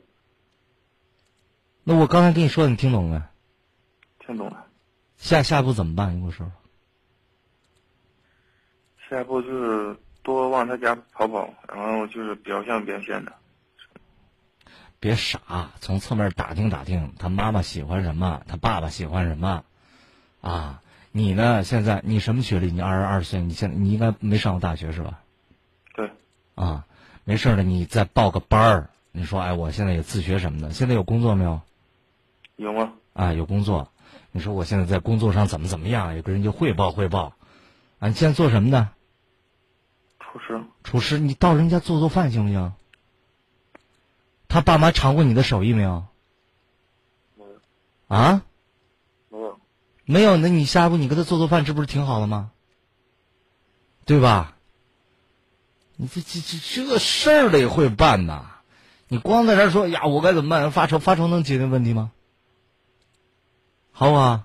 [1.84, 4.26] 那我刚才跟你说，你听懂了没？
[4.26, 4.66] 听懂了。
[5.18, 6.16] 下下一步怎么办？
[6.16, 6.50] 你跟我说。
[9.10, 13.32] 下一步就是多往他家跑跑，然后就是表象表现的。
[15.06, 19.62] 别傻，从侧面打听打听他妈妈喜欢什么，他爸爸喜欢什么，
[20.40, 20.82] 啊，
[21.12, 21.62] 你呢？
[21.62, 22.72] 现在你什么学历？
[22.72, 25.20] 你二十二岁，你现在你应该没上过大学是吧？
[25.94, 26.10] 对，
[26.56, 26.86] 啊，
[27.22, 28.90] 没事的，你再报个班儿。
[29.12, 30.72] 你说，哎，我现在也自学什么的？
[30.72, 31.60] 现在有工作没有？
[32.56, 32.94] 有吗？
[33.12, 33.92] 啊，有工作。
[34.32, 36.16] 你说我现在在工作上怎么怎么样？
[36.16, 37.32] 有个人家汇报汇报。
[38.00, 38.90] 啊，你现在做什么呢？
[40.18, 40.60] 厨师。
[40.82, 42.72] 厨师，你到人家做做饭行不行？
[44.56, 46.06] 他爸妈尝过你的手艺没有？
[47.36, 47.60] 没有。
[48.08, 48.42] 啊？
[49.28, 49.60] 没有。
[50.06, 52.52] 没有，那你下一步你给他做做饭，这不是挺好的吗？
[54.06, 54.56] 对吧？
[55.96, 58.46] 你这这这这事儿得会办呐！
[59.08, 60.72] 你光在这说呀，我该怎么办？
[60.72, 62.10] 发愁发愁能解决问题吗？
[63.92, 64.42] 好不好。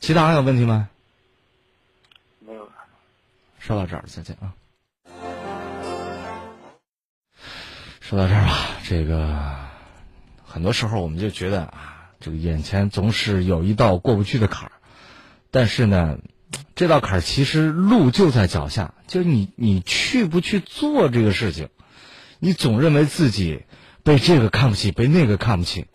[0.00, 0.88] 其他还有问题吗？
[2.38, 2.72] 没有了。
[3.58, 4.54] 说到这儿，再见啊。
[8.10, 9.38] 说到这儿吧，这个
[10.44, 14.72] 很多时候我们就觉得啊，这个眼前总是有一道过不去的坎儿，
[15.52, 16.18] 但是呢，
[16.74, 21.68] 这道坎儿其实路就在脚下，就是你你去不去做这个事情，
[22.40, 23.62] 你总认为自己
[24.02, 25.86] 被这个看不起，被那个看不起，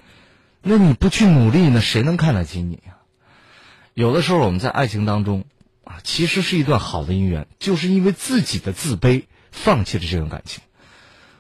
[0.62, 2.96] 那你不去努力，那谁能看得起你呀？
[3.94, 5.44] 有的时候我们在爱情当中
[5.84, 10.64] 啊，其实是一段好的姻缘，就是因为自己的自卑，放弃了这段感情。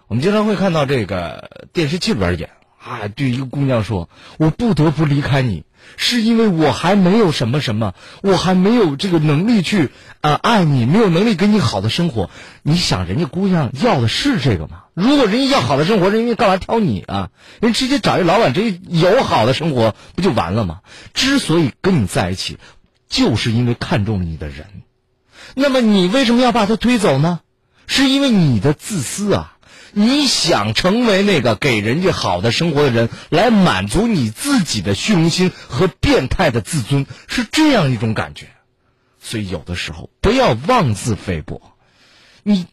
[0.07, 5.63] 我们经常会看到这个电视剧里边演啊，对一个姑娘说：“我不得不离开你，
[5.97, 9.89] 是因为我还没有什么什么，我还没有这个能力去
[10.21, 12.29] 啊爱你，没有能力给你好的生活。”
[12.61, 14.83] 你想，人家姑娘要的是这个吗？
[14.93, 17.29] 如果人家要好的生活，人家干嘛挑你啊？
[17.59, 20.81] 人直接找一老板，直接有好的生活不就完了吗？
[21.15, 22.59] 之所以跟你在一起，
[23.09, 24.67] 就是因为看中了你的人。
[25.55, 27.39] 那么你为什么要把他推走呢？
[27.87, 29.54] 是因为你的自私啊！
[29.97, 38.47] 你想成为那个给人家好的生活的人，来满足你自己的虚荣心和变态的自尊，是这样一种感觉。
[39.21, 41.61] 所以有的时候不要妄自菲薄，
[42.43, 42.67] 你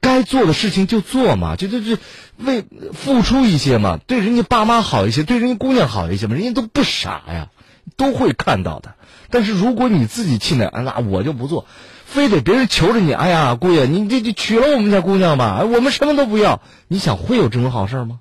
[0.00, 1.98] 该做的事情就做嘛，就就就
[2.36, 7.48] 为付出一些嘛，对人家爸妈好一些，对人家姑娘好一些嘛，人家都不傻呀，
[7.96, 8.94] 都会看到的。
[9.34, 11.66] 但是如果你自己气馁，那我就不做。
[12.04, 16.62] 非得别人求着你，哎呀，姑爷，你这就娶了我们家姑娘吧，我们什么都不要。
[16.86, 18.20] 你想会有这种好事吗？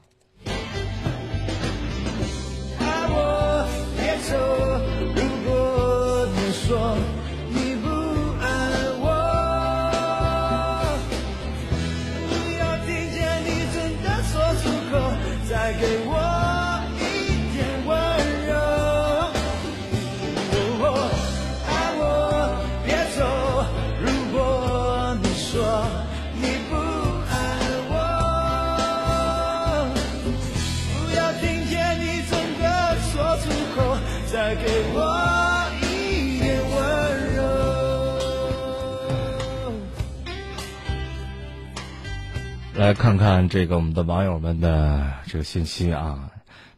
[42.84, 46.32] 来看看这个我们的网友们的这个信息啊，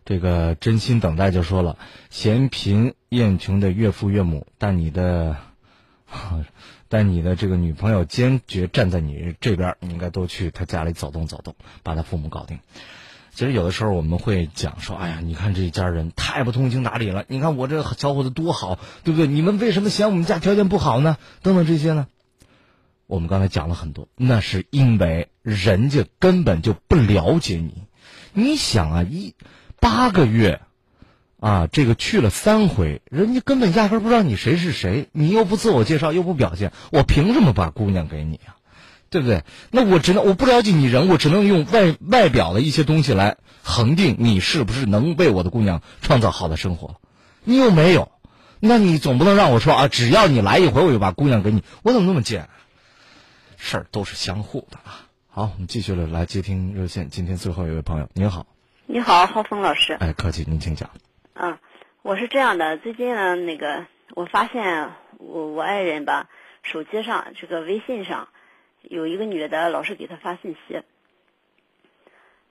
[0.06, 1.80] 这个真心等待就说了，
[2.12, 5.36] 嫌贫厌穷的岳父岳母，但你的，
[6.90, 12.60] 但你的这个女朋友坚决站在你这边，你应该多去他家里走动走动，把他父母搞定。
[13.32, 19.26] 其实有的时候我们会讲说，哎呀，你看这一家人太不通情达理了，你看我这小伙子多好，对不对？
[19.26, 21.18] 你们为什么嫌我们家条件不好呢？
[21.42, 22.06] 等等这些呢？
[23.08, 27.84] 我们刚才讲了很多，那是因为人家根本就不了解你。
[28.34, 29.36] 你想啊，一
[29.80, 30.62] 八个月，
[31.40, 38.58] 啊，这个去了三回，人家根本压根不知道你谁是谁，你又不自我介绍，又不表现，我凭什么把姑娘给你啊？
[39.12, 39.44] 对不对？
[39.70, 47.00] 那我只能我不了解你人，我只能用外外表的一些东西来恒定你是不是能为我的姑娘创造好的生活。
[47.44, 48.12] 你又没有，
[48.60, 52.50] 那你总不能让我说啊，只要你来一回，我就把姑娘给你，我怎么那么贱？
[53.58, 55.05] 事儿都是相互的啊！
[55.36, 57.10] 好，我们继续了来接听热线。
[57.10, 58.48] 今天最后一位朋友，您好。
[58.86, 59.92] 你好，浩峰老师。
[60.00, 60.90] 哎，客气，您请讲。
[61.34, 61.60] 嗯，
[62.04, 66.30] 我是这样的，最近呢，那个我发现我我爱人吧，
[66.64, 68.30] 手机上这个微信上
[68.82, 70.82] 有一个女的，老是给他发信息。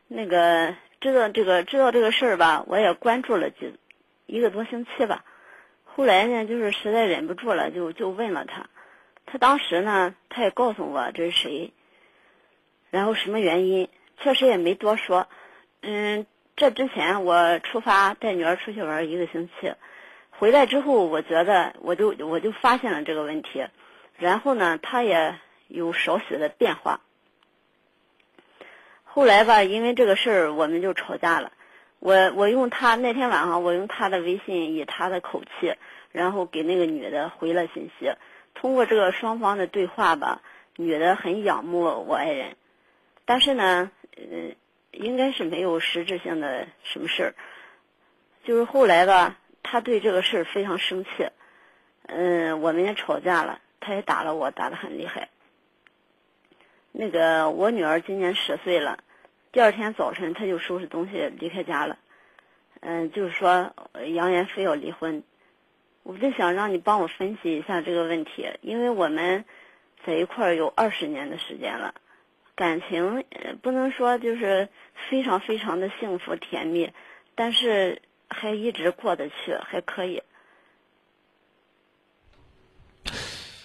[0.07, 3.79] 那个知道这个知道这个事儿吧，我也关注了几
[4.27, 5.25] 一个多星期吧。
[5.85, 8.67] 后来呢，就是实在忍不住了，就就问了他。
[9.25, 11.73] 他当时呢，他也告诉我这是谁，
[12.95, 13.89] 然后什么原因，
[14.19, 15.27] 确实也没多说。
[15.83, 19.75] 嗯，这之前我出发带女儿出去玩一个星期，
[20.31, 23.67] 回来之后，我觉得我就我就发现了这个问题，
[24.17, 25.35] 然后呢，他也
[25.67, 27.01] 有少许的变化。
[29.03, 31.51] 后来吧，因为这个事儿，我们就吵架了。
[31.99, 35.75] 我我用他那天晚上，我用他的微信，以他的口气，
[36.13, 38.13] 然后给那个女的回了信息。
[38.55, 40.43] 通过这个双方的对话吧，
[40.77, 42.55] 女的很仰慕我爱人，
[43.25, 44.55] 但是呢，呃，
[44.93, 47.35] 应该是没有实质性的什么事儿。
[48.45, 51.29] 就是后来吧，他对这个事儿非常生气，
[52.07, 55.29] 嗯，我们也吵架了，他也打了我，打得很厉害。
[56.93, 58.99] 那个我女儿今年十岁了，
[59.51, 61.99] 第二天早晨她就收拾东西离开家了，
[62.81, 63.75] 嗯，就是说
[64.15, 65.23] 扬言非要离婚。
[66.03, 69.47] 我就想让你帮我分析一下这个问题，因为我们
[70.05, 71.95] 在一块儿有二十年的时间了，
[72.55, 73.25] 感情
[73.63, 74.69] 不能说就是
[75.11, 76.93] 非常非常的幸福甜蜜，
[77.35, 80.23] 但是还一直过得去，还可以。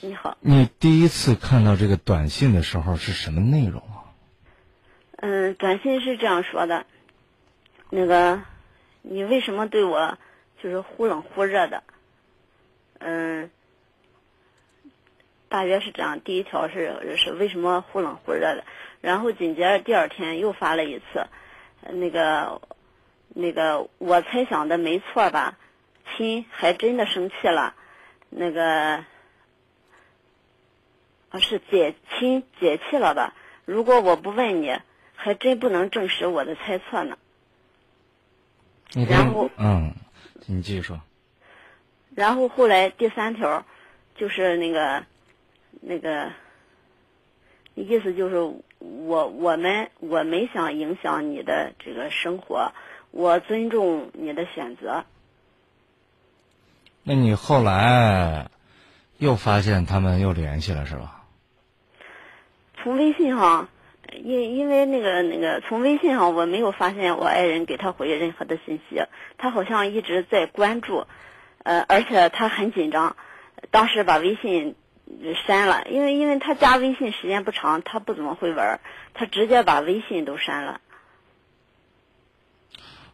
[0.01, 4.15] 你好，你第一次看到这个短信的时候是什么内容啊？
[5.17, 6.85] 嗯，短信是这样说的，
[7.89, 8.41] 那个
[9.01, 10.17] 你为什么对我
[10.63, 11.83] 就是忽冷忽热的？
[12.99, 13.51] 嗯，
[15.50, 16.22] 大约是这样。
[16.22, 18.64] 第一条是是为什么忽冷忽热的？
[19.02, 21.28] 然后紧接着第二天又发了一次，
[21.82, 22.62] 那个
[23.30, 25.58] 那个我猜想的没错吧？
[26.16, 27.76] 亲还真的生气了，
[28.30, 29.04] 那个。
[31.32, 33.36] 啊，是解亲解气了吧？
[33.66, 34.76] 如果我不问你，
[35.14, 37.20] 还真不能证实我的猜测呢。
[39.08, 39.93] 然后，嗯，
[40.47, 41.00] 你继续说。
[42.16, 43.64] 然后后来第三条，
[44.16, 45.06] 就是那个，
[45.82, 46.32] 那个，
[47.76, 48.38] 意思就是
[48.80, 52.74] 我我们我没想影响你的这个生活，
[53.11, 55.05] 我尊重你的选择。
[57.03, 58.49] 那你后来
[59.17, 61.24] 又发现他们又联系了，是吧？
[62.82, 63.67] 从微信上，
[64.13, 69.01] 因因为那个那个从微信上我没有发现我爱人给他回任何的信息，
[69.38, 71.05] 他好像一直在关注，
[71.63, 73.15] 呃，而且他很紧张，
[73.72, 74.76] 当时把微信
[75.45, 78.80] 删了，因为因为他加微信时间不长，他不怎么会玩，
[79.14, 80.82] 他直接把微信都删了。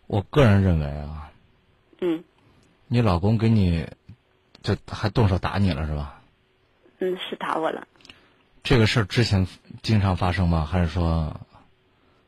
[0.08, 1.32] 我个人认为啊，
[2.00, 2.24] 嗯，
[2.88, 3.88] 你老公给你，
[4.62, 6.22] 这还动手打你了是吧？
[7.00, 7.88] 嗯，是打我了。
[8.64, 9.48] 这个事儿之前
[9.82, 10.66] 经常发生吗？
[10.66, 11.40] 还是说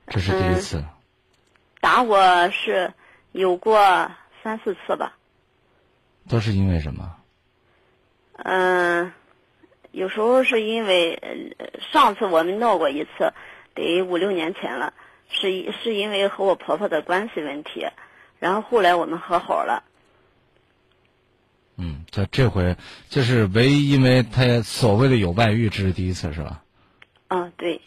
[0.07, 0.83] 这是第一次？
[1.79, 2.93] 打我是
[3.31, 4.11] 有过
[4.43, 5.15] 三四次吧。
[6.27, 7.15] 都是因为什么？
[8.33, 9.13] 嗯，
[9.97, 11.55] 有时候是因为
[11.91, 13.33] 上次我们闹过一次，
[13.73, 14.93] 得五六年前了，
[15.27, 17.87] 是是因为和我婆婆的关系问题，
[18.39, 19.83] 然后后来我们和好了。
[21.77, 22.75] 嗯，这这回
[23.09, 26.61] 就是唯一，因为他所谓的有外遇，这是第一次，是吧？
[27.27, 27.81] 啊，对。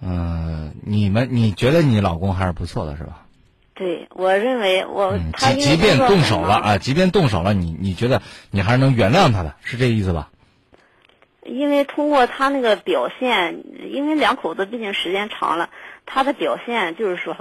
[0.00, 3.26] 嗯，你们你觉得你老公还是不错的，是吧？
[3.74, 10.30] 对，我认为我他即便动手了啊，即便动手了，你你觉得你还是能原谅他的，是这意思吧？
[11.46, 15.70] 因为通过他那个表现，因为两口子毕竟时间长了，
[16.04, 17.36] 他的表现就是说，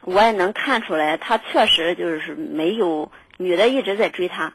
[0.00, 3.10] 我也能看出来，他确实就是没有。
[3.38, 4.52] 女的一直在追他。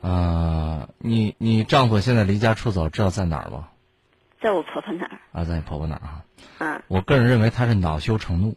[0.00, 3.70] 啊，你你丈夫现在离家出走，知道在哪儿吗？
[4.40, 5.18] 在我婆婆那儿。
[5.32, 6.24] 啊，在你婆婆那儿啊。
[6.58, 6.82] 嗯。
[6.86, 8.56] 我个人认为他是恼羞成怒。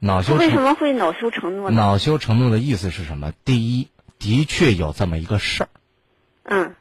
[0.00, 0.34] 恼羞。
[0.34, 1.76] 为什么会恼羞成怒呢？
[1.76, 3.30] 恼羞成怒的意思是什么？
[3.44, 3.88] 第一，
[4.18, 5.68] 的确有这么一个事儿。
[6.42, 6.74] 嗯。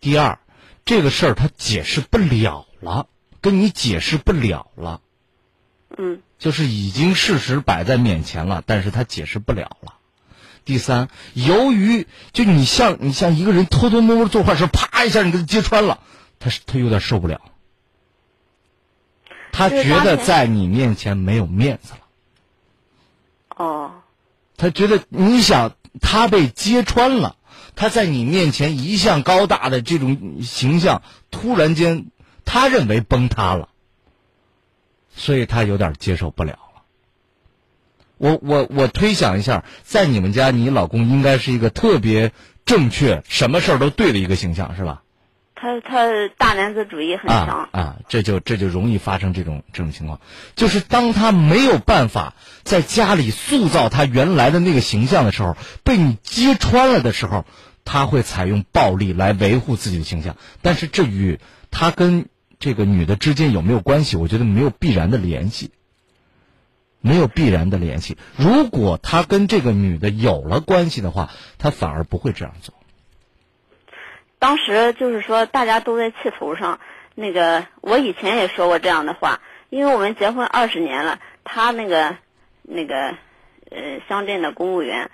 [0.00, 0.38] 第二，
[0.84, 3.06] 这个事儿他解释不了了，
[3.40, 5.00] 跟你解释不了了。
[5.96, 6.22] 嗯。
[6.38, 9.94] 就是已经事实摆在面前了，但是他解释不了了。
[10.64, 16.00] 第三，由于就你像你像一个人偷偷摸摸做坏事，啪一下你给他揭穿了，
[16.38, 17.42] 他是他有点受不了。
[19.52, 22.00] 他觉得在你面前没有面子了。
[23.56, 23.92] 哦。
[24.56, 27.36] 他觉得你想他被揭穿了，
[27.80, 31.00] 他在你面前一向高大的这种形象，
[31.30, 32.08] 突然间
[32.44, 33.70] 他认为崩塌了。
[35.16, 36.82] 所以他有点接受不了了。
[38.18, 42.32] 我我我推想一下，在你们家，你老公应该是一个特别
[42.66, 45.02] 正确、什么事儿都对的一个形象，是吧？
[45.54, 50.20] 他他大男子主义很强啊，这就这就容易发生这种这种情况。
[50.54, 57.46] 就是当他没有办法在家里塑造他原来的那个形象的时候，被你揭穿了的时候，
[57.84, 60.36] 他会采用暴力来维护自己的形象。
[60.62, 61.38] 但是这与
[61.70, 62.28] 他跟
[62.58, 64.16] 这个女的之间有没有关系？
[64.16, 65.70] 我觉得没有必然的联系，
[67.00, 68.16] 没有必然的联系。
[68.36, 72.74] 如果他跟这个女的有了关系的话，他反而不会这样做。
[74.38, 76.80] 当时就是说，大家都在气头上。
[77.16, 82.16] 那个，我以前也说过这样的话，因为我们结婚二十年了，他那个
[82.62, 83.16] 那个
[83.70, 85.10] 呃乡镇的公务员，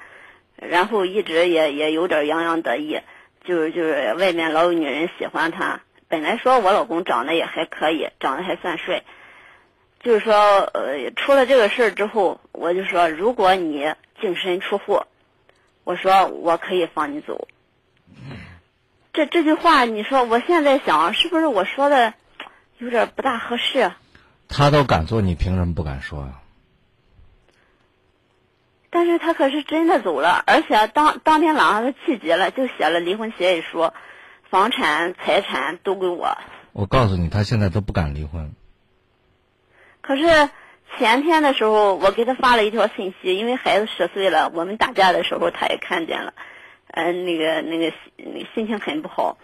[0.56, 3.00] 然后一直也也有点洋洋得意，
[3.44, 5.80] 就是就是外面老有女人喜欢他。
[6.08, 9.02] 本来说我老公长得也还可以，长得还算帅，
[10.00, 15.02] 就是说呃出了这个事儿之后，我就说如果你净身出户，
[15.84, 17.48] 我说我可以放你走。
[19.12, 22.14] 这这句话，你说我现在想，是不是我说的
[22.78, 23.90] 有点不大合适？
[24.48, 26.34] 他都敢做，你凭什么不敢说呀？
[28.96, 33.92] 但是他可是真的走了，而且当当天晚上他气急了，就写了离婚协议书，
[34.48, 36.38] 房产财产都归我。
[36.72, 38.54] 我告诉你，他现在都不敢离婚。
[40.00, 40.48] 可是
[40.96, 46.32] 前天的时候，我给他发了一条信息，因为孩子十岁了，我们打架的时候他也看见了。
[46.86, 49.36] 嗯，那个那个心心情很不好，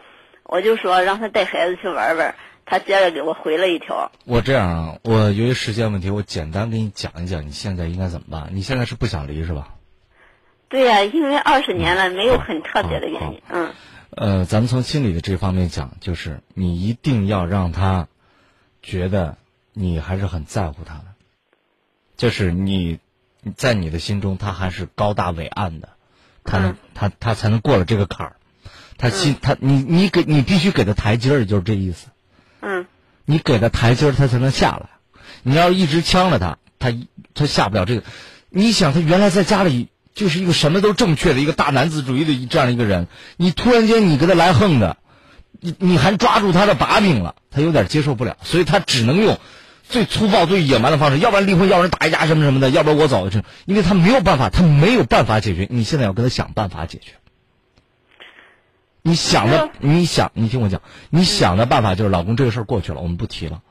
[0.45, 2.35] 我就说让他带孩子去玩玩。
[2.65, 4.11] 他接着给我回了一条。
[4.25, 8.51] 我这样啊，我由于时间问题，我简单给你讲一讲，你现在应该怎么办？
[8.53, 9.75] 你现在是不想离是吧？
[10.69, 13.43] 对呀，因为二十年了，没有很特别的原因。
[13.49, 13.73] 嗯。
[14.11, 18.09] 呃，咱们从心理的这方面讲，就是你一定要让他
[18.83, 19.37] 觉得
[19.73, 21.05] 你还是很在乎他的，
[22.17, 22.99] 就是你
[23.57, 25.91] 在你的心中，他还是高大伟岸的。
[26.45, 28.37] 他能，他他才能过了这个坎儿，
[28.99, 32.09] 他心他你你给你必须给他台阶儿，就是这意思。
[32.63, 32.87] 嗯。
[33.27, 34.89] 你给他台阶儿，他才能下来。
[35.43, 36.95] 你要一直呛着他，他
[37.35, 38.03] 他下不了这个。
[38.49, 44.97] 你想，他原来在家里就是一个什么都正确的一个大男子主义的这样一个人，你突然间你给他来横的，
[45.61, 49.39] 你你还抓住他的把柄了，他有点接受不了，所以他只能用。
[49.89, 53.29] 最粗暴、最野蛮的方式，要不然离婚，要不然打一架什么什么的，要不然我走。
[53.29, 55.67] 这，因为他没有办法，他没有办法解决。
[55.69, 57.13] 你现在要跟他想办法解决。
[59.03, 60.81] 你想的，你想，你听我讲，
[61.11, 63.63] 你想的办法就是，老公这个事儿过去了，我们不提了。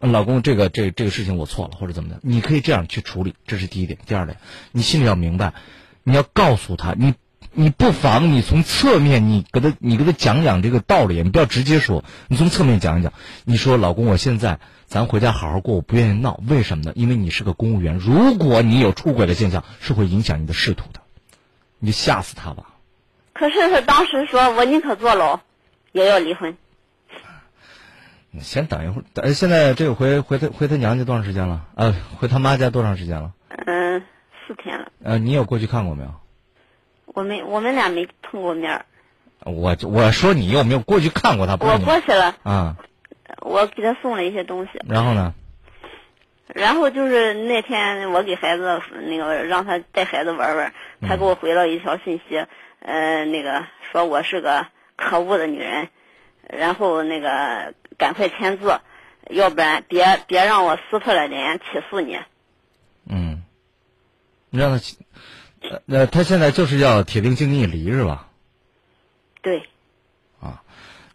[0.00, 3.98] 老公，这个这这个事情我错了，或者怎么的，你可以这样去处理，这是第一点。
[4.06, 4.38] 第二点，
[4.72, 5.54] 你心里要明白，
[6.04, 7.14] 你要告诉他，你。
[7.50, 13.12] 你不妨你从侧面，你给他你给他讲讲这个道理，你不要直接说，你从侧面讲一讲。
[13.44, 16.92] 你说老公，我现在咱回家好好过，我不愿意闹，为什么呢？
[16.94, 21.00] 因为你是个公务员，如果你有出轨的现象，是会影响你的仕途的，
[21.80, 22.67] 你就吓死他吧。
[23.38, 25.38] 可是他当时说我宁可坐牢，
[25.92, 26.56] 也要离婚。
[28.32, 31.64] 你先等一会儿，等现在这回回他回他娘家多长时间了？
[31.76, 33.32] 呃，回他妈家多长时间了？
[33.66, 34.02] 嗯，
[34.46, 34.90] 四天了。
[35.04, 36.10] 呃，你有过去看过没有？
[37.06, 38.86] 我们我们俩没碰过面儿。
[39.44, 41.56] 我我说你有没有过去看过他？
[41.60, 42.34] 我过去了。
[42.42, 42.76] 啊。
[43.40, 44.72] 我给他送了一些东西。
[44.88, 45.32] 然后呢？
[46.48, 52.46] 然后就是那天我给孩子那个让他带孩子玩玩，他给我回了一条信息，
[52.80, 54.66] 呃，那个说我是个
[54.96, 55.88] 可恶的女人，
[56.48, 58.80] 然后那个赶快签字，
[59.30, 62.18] 要不然别别让我撕破了脸起诉你。
[63.08, 63.44] 嗯。
[64.50, 64.84] 你让他。
[65.86, 68.28] 那他现在就是要铁定性跟你离是吧？
[69.42, 69.68] 对。
[70.40, 70.62] 啊，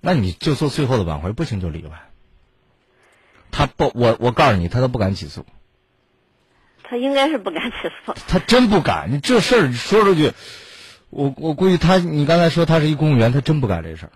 [0.02, 1.92] 那你就做最后的挽回，不行就离呗。
[3.52, 5.46] 他不，我我告诉你，他都不敢起诉。
[6.84, 8.14] 他应该是不敢起诉。
[8.28, 10.34] 他真不敢，你这事儿说出去，
[11.16, 14.12] 我我估计他，你刚才说他是一公务员，他真不干这事儿。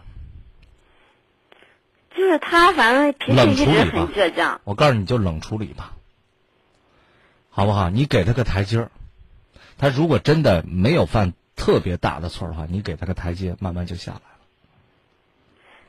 [2.16, 4.60] 就是他，反正脾气一直很倔强。
[4.64, 5.94] 我告诉你就冷处理吧，
[7.52, 7.92] 好不好？
[7.92, 8.92] 你给他个台阶儿。
[9.78, 14.24] 他如果真的没有犯特别大的错的话，你给他个台阶，慢慢就下来了。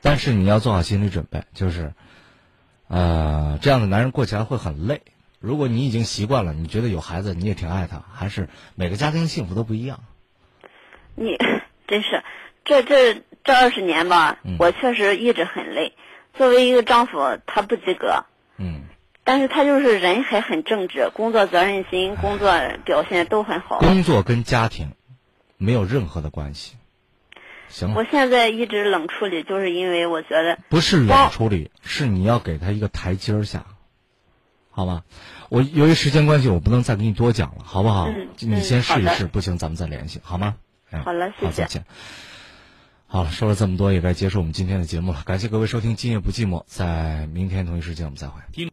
[0.01, 1.93] 但是你要做好心理准备，就是，
[2.87, 5.01] 呃，这样的男人过起来会很累。
[5.39, 10.01] 如果你已经习惯了，你觉得有孩子你也挺爱他，还是每个家庭幸福都不一样。
[11.19, 11.37] 你
[11.87, 12.23] 真是，
[12.63, 15.93] 这这这二十年吧，我确实一直很累。
[16.33, 18.25] 作为一个丈夫，他不及格。
[18.57, 18.83] 嗯。
[19.25, 22.51] 但是他就是人还很正直，工作责任心、工作
[22.83, 23.77] 表现都很好。
[23.77, 24.93] 工作跟家庭
[25.57, 26.77] 没有任何的关系，
[27.67, 27.93] 行。
[27.93, 33.65] 我现在一直冷处理，就是因为我觉得不是冷处理，是你要给他一个台阶下，
[34.71, 35.03] 好吧？
[35.49, 38.07] 我由于时间关系，我不能再给你多讲了，好不好？
[38.07, 40.55] 嗯，你先试一试，不行咱们再联系，好吗？
[40.91, 41.63] 好了，谢谢。
[41.63, 41.85] 再见。
[43.11, 45.23] 好了，说了这么多，也该结束我们今天的节目了。
[45.25, 48.39] 感谢各位收听《今夜不寂寞》，在明天同一时间我们再会。